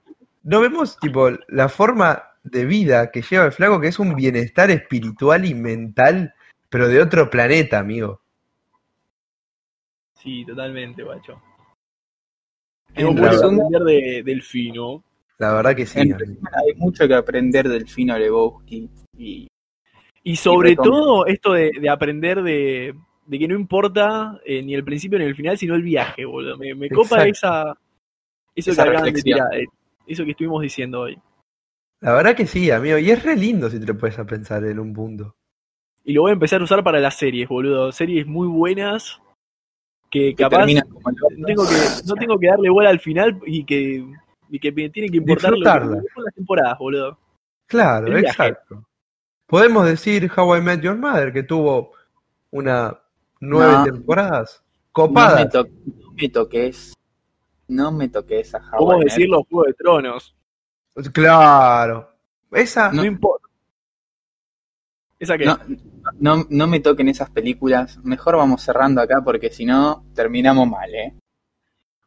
[0.42, 4.70] no vemos, tipo, la forma de vida que lleva el flaco, que es un bienestar
[4.70, 6.34] espiritual y mental,
[6.68, 8.20] pero de otro planeta, amigo.
[10.14, 11.40] Sí, totalmente, guacho.
[12.88, 15.04] En Tengo mucho que resumen- aprender de Delfino.
[15.38, 15.98] La verdad que sí.
[16.00, 18.88] Hay mucho que aprender del Fino Lebowski
[19.18, 19.46] y
[20.22, 22.94] Y sobre todo esto de, de aprender de,
[23.26, 26.56] de que no importa eh, ni el principio ni el final, sino el viaje, boludo.
[26.56, 27.78] Me, me copa esa,
[28.54, 29.66] eso Esa que de tirar, eh,
[30.06, 31.18] eso que estuvimos diciendo hoy.
[32.00, 32.96] La verdad que sí, amigo.
[32.98, 35.35] Y es re lindo si te lo puedes a pensar en un punto.
[36.08, 37.90] Y lo voy a empezar a usar para las series, boludo.
[37.90, 39.20] Series muy buenas
[40.08, 41.74] que capaz no tengo que,
[42.06, 44.06] no tengo que darle bola al final y que,
[44.48, 47.18] y que me tienen que importar lo que son las temporadas, boludo.
[47.66, 48.86] Claro, exacto.
[49.46, 51.90] Podemos decir How I Met Your Mother, que tuvo
[52.52, 52.96] una
[53.40, 53.84] nueve No.
[53.84, 55.50] temporadas No me, copadas.
[55.50, 56.94] to- no me toques.
[57.66, 58.78] No me toques a Howard.
[58.78, 59.42] ¿Cómo decirlo?
[59.50, 60.36] Juego de Tronos.
[61.12, 62.08] Claro.
[62.52, 63.45] Esa, No, importa.
[65.18, 65.44] ¿Esa qué?
[65.44, 65.58] No,
[66.18, 67.98] no, no me toquen esas películas.
[68.04, 71.14] Mejor vamos cerrando acá porque si no terminamos mal, ¿eh?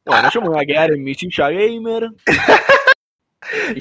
[0.06, 2.10] Bueno, yo me voy a quedar en mi silla gamer.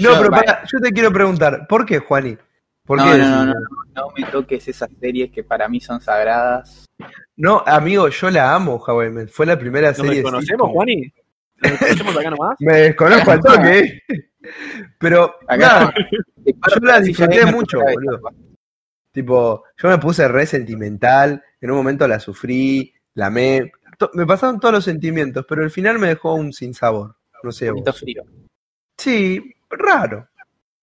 [0.00, 2.38] No, yo, pero pará, yo te quiero preguntar, ¿por qué, Juani?
[2.86, 3.60] ¿Por no, qué no, no, no, no,
[3.94, 6.86] no me toques esas series que para mí son sagradas.
[7.36, 9.28] No, amigo, yo la amo, Met.
[9.28, 10.22] Fue la primera ¿Nos serie.
[10.22, 10.72] desconocemos, sitcom.
[10.72, 11.12] Juani?
[11.56, 12.56] ¿Nos conocemos acá nomás?
[12.60, 14.02] Me desconozco al toque.
[14.98, 15.94] Pero, Acá nada,
[16.46, 18.20] yo la disfruté mucho, boludo.
[19.22, 21.42] Tipo, yo me puse re sentimental.
[21.60, 23.72] En un momento la sufrí, la amé.
[23.98, 27.16] to- Me pasaron todos los sentimientos, pero al final me dejó un sinsabor.
[27.42, 27.70] No sé.
[27.70, 28.00] Un poquito vos.
[28.00, 28.22] frío.
[28.96, 30.28] Sí, raro.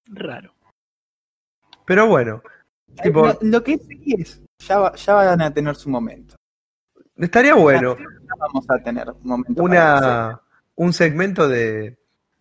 [0.07, 0.53] Raro.
[1.85, 2.41] Pero bueno,
[3.03, 6.35] Tipo- Lo, lo que es series, ya, va- ya van a tener su momento.
[7.17, 8.05] estaría bueno Ya
[8.39, 9.61] vamos a tener un momento.
[9.63, 10.41] una
[10.75, 11.97] un segmento de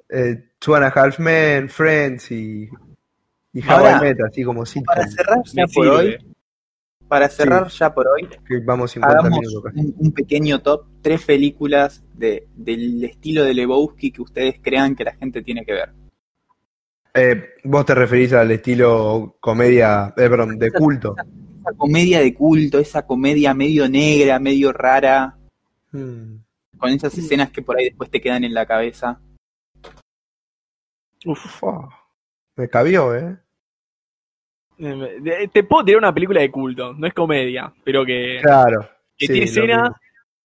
[0.08, 2.68] eh, Two and a Half Men, Friends y,
[3.54, 6.34] y Ahora, Met, así como sitcom, Para cerrar ya por hoy,
[7.08, 8.28] para cerrar ya por hoy,
[8.64, 14.10] vamos 50 hagamos minutos un, un pequeño top, tres películas de, del estilo de Lebowski
[14.10, 15.92] que ustedes crean que la gente tiene que ver.
[17.14, 21.14] Eh, vos te referís al estilo comedia, eh, perdón, de culto.
[21.16, 25.38] Esa comedia de culto, esa comedia medio negra, medio rara,
[25.92, 26.38] Hmm.
[26.76, 29.20] con esas escenas que por ahí después te quedan en la cabeza.
[31.24, 31.38] Uf.
[31.38, 31.88] Fua,
[32.56, 33.38] Me cabió, ¿eh?
[34.78, 38.80] Eh, de- Te puedo tirar una película de culto, no es comedia, pero que, Claro.
[39.16, 39.90] que sí, tiene escenas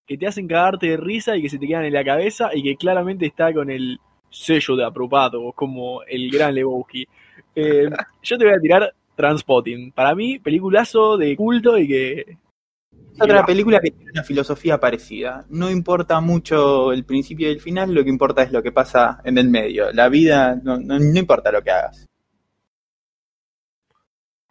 [0.05, 2.63] que te hacen cagarte de risa y que se te quedan en la cabeza y
[2.63, 3.99] que claramente está con el
[4.29, 7.07] sello de aprobato, como el gran Lebowski.
[7.55, 7.89] Eh,
[8.23, 9.91] yo te voy a tirar Transpotting.
[9.91, 13.45] Para mí, peliculazo de culto y que Es otra va.
[13.45, 15.45] película que tiene una filosofía parecida.
[15.49, 19.19] No importa mucho el principio y el final, lo que importa es lo que pasa
[19.25, 19.91] en el medio.
[19.91, 22.07] La vida, no, no, no importa lo que hagas.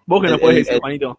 [0.09, 1.18] Vos que podés el- decir, Juanito.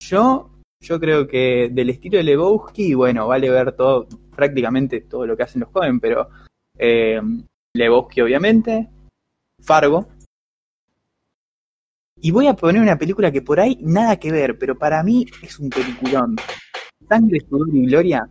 [0.00, 5.36] Yo, yo creo que del estilo de Lebowski, bueno, vale ver todo, prácticamente todo lo
[5.36, 6.28] que hacen los Cohen, pero
[6.76, 7.20] eh,
[7.74, 8.90] Lebowski obviamente,
[9.62, 10.08] Fargo.
[12.20, 15.26] Y voy a poner una película que por ahí nada que ver, pero para mí
[15.42, 16.36] es un peliculón.
[17.08, 18.28] Sangre, sudor y gloria.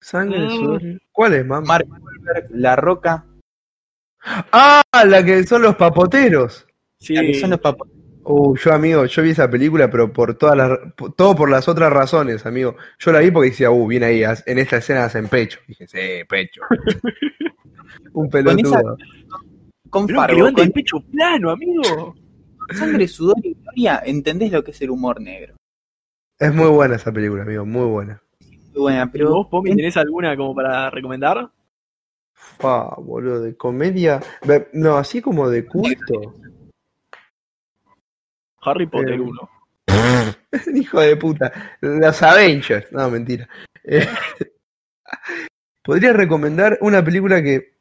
[0.00, 0.50] Sangre, Mm.
[0.50, 0.82] sudor.
[1.12, 1.66] ¿Cuál es, mamá?
[1.66, 3.26] Mark Wahlberg, La Roca,
[4.52, 6.66] Ah, la que son los papoteros.
[7.02, 7.88] Sí, la que son los papás.
[8.24, 11.66] Uh, yo, amigo, yo vi esa película, pero por todas las, por- todo por las
[11.66, 12.76] otras razones, amigo.
[13.00, 15.58] Yo la vi porque decía, uh, viene ahí, en esta escena hacen pecho.
[15.66, 15.98] Dije, sí,
[16.28, 16.62] pecho.
[18.12, 18.96] Un pelotudo.
[19.90, 22.14] Con levanta con el pecho plano, amigo.
[22.72, 25.56] Sangre, sudor y gloria, entendés lo que es el humor negro.
[26.38, 28.22] Es muy buena esa película, amigo, muy buena.
[28.72, 31.50] Muy buena, Pero vos, Pomi, tenés alguna como para recomendar?
[32.62, 34.20] Ah, boludo, de comedia.
[34.72, 36.34] No, así como de culto.
[38.62, 39.50] Harry Potter Eh, 1.
[40.74, 41.52] Hijo de puta.
[41.80, 42.90] Los Avengers.
[42.92, 43.48] No, mentira.
[43.84, 44.06] Eh,
[45.82, 47.74] Podría recomendar una película que.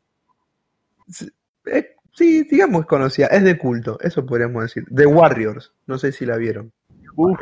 [1.65, 3.27] eh, sí, digamos conocida.
[3.27, 3.97] Es de culto.
[4.01, 4.85] Eso podríamos decir.
[4.93, 5.71] The Warriors.
[5.85, 6.71] No sé si la vieron.
[7.15, 7.39] Uf,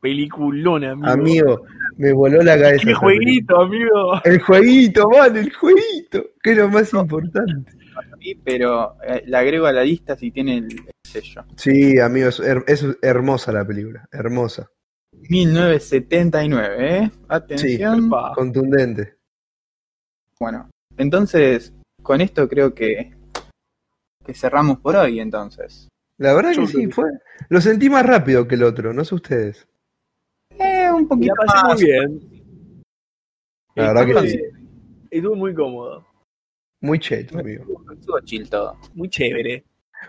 [0.00, 1.08] peliculón, amigo.
[1.10, 1.66] Amigo,
[1.96, 2.84] me voló la cabeza.
[2.84, 3.00] ¡Qué esa película.
[3.00, 4.20] jueguito, amigo!
[4.24, 6.24] El jueguito, man, el jueguito.
[6.42, 7.72] Que es lo más importante.
[8.20, 10.68] Sí, pero eh, la agrego a la lista si tiene el,
[11.56, 14.08] Sí, amigos, her- es hermosa la película.
[14.12, 14.70] Hermosa.
[15.28, 17.10] 1979, ¿eh?
[17.28, 18.10] Atención.
[18.34, 19.16] Contundente.
[20.38, 23.14] Bueno, entonces, con esto creo que,
[24.24, 25.88] que cerramos por hoy, entonces.
[26.18, 27.10] La verdad Yo que sí, que- fue.
[27.48, 29.66] Lo sentí más rápido que el otro, no sé ustedes.
[30.58, 31.74] Eh, un poquito la pasé más.
[31.80, 32.82] muy bien.
[33.74, 34.40] La verdad que Estuvo- sí.
[35.10, 36.06] Estuvo muy cómodo.
[36.80, 37.64] Muy cheto, amigo.
[37.92, 38.76] Estuvo chill todo.
[38.94, 39.64] Muy chévere.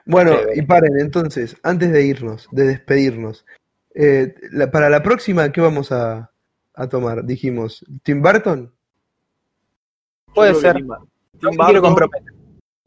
[0.05, 3.45] Bueno, y paren, entonces, antes de irnos, de despedirnos,
[3.93, 6.31] eh, la- para la próxima, ¿qué vamos a,
[6.73, 7.25] a tomar?
[7.25, 8.71] Dijimos, ¿Tim Burton?
[10.33, 10.75] Puede ser.
[10.75, 11.09] Tim Burton.
[11.41, 12.33] No Tim me quiero Burton, comprometer,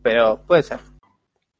[0.02, 0.78] pero puede ser.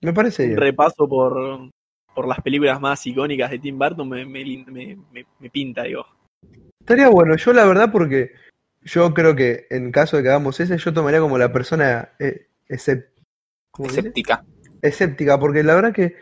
[0.01, 0.61] Me parece un bien.
[0.61, 1.71] repaso por,
[2.15, 6.07] por las películas más icónicas de Tim Burton me, me, me- me- me pinta, digo.
[6.81, 8.33] Estaría bueno, yo la verdad porque
[8.83, 12.47] yo creo que en caso de que hagamos ese, yo tomaría como la persona eh.
[12.69, 14.45] Escéptica.
[14.83, 16.17] Escéptica, porque la verdad que,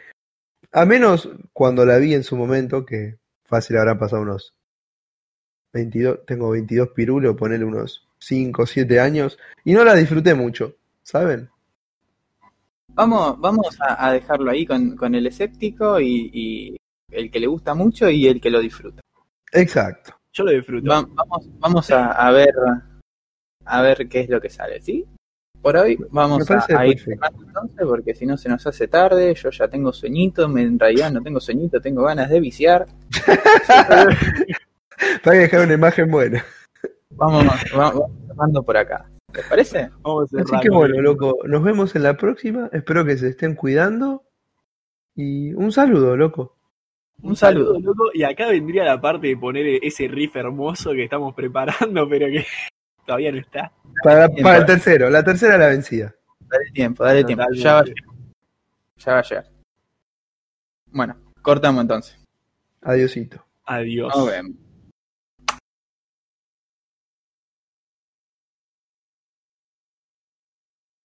[0.72, 4.54] a menos cuando la vi en su momento, que fácil habrán pasado unos
[5.72, 10.74] 22, tengo 22 pirulos, ponerle unos 5 o 7 años, y no la disfruté mucho,
[11.02, 11.50] ¿saben?
[12.94, 16.76] Vamos, vamos a, a dejarlo ahí con, con el escéptico y, y
[17.10, 19.00] el que le gusta mucho y el que lo disfruta.
[19.52, 20.14] Exacto.
[20.32, 20.90] Yo lo disfruto.
[20.90, 22.52] Va- vamos vamos a, a ver
[23.64, 25.04] a ver qué es lo que sale, ¿sí?
[25.62, 29.34] Por hoy vamos a, a ir cerrando entonces, porque si no se nos hace tarde,
[29.34, 32.86] yo ya tengo sueñito, me- en realidad no tengo sueñito, tengo ganas de viciar.
[35.24, 36.44] Para dejar una imagen buena.
[37.10, 39.10] Vamos, vamos, vamos cerrando por acá.
[39.34, 39.90] ¿Les parece?
[40.02, 44.24] Vamos Así que bueno, loco, nos vemos en la próxima, espero que se estén cuidando,
[45.14, 46.56] y un saludo, loco.
[47.22, 47.78] Un saludo.
[47.80, 48.04] loco.
[48.14, 52.46] Y acá vendría la parte de poner ese riff hermoso que estamos preparando, pero que
[53.08, 53.72] todavía no está.
[54.04, 56.14] Para, para el tercero, la tercera la vencida.
[56.40, 57.44] Dale tiempo, dale tiempo.
[57.54, 58.04] Ya va, a llegar.
[58.96, 59.46] ya va a llegar.
[60.86, 62.18] Bueno, cortamos entonces.
[62.82, 63.44] Adiosito.
[63.64, 64.14] Adiós.
[64.14, 64.52] Nos vemos.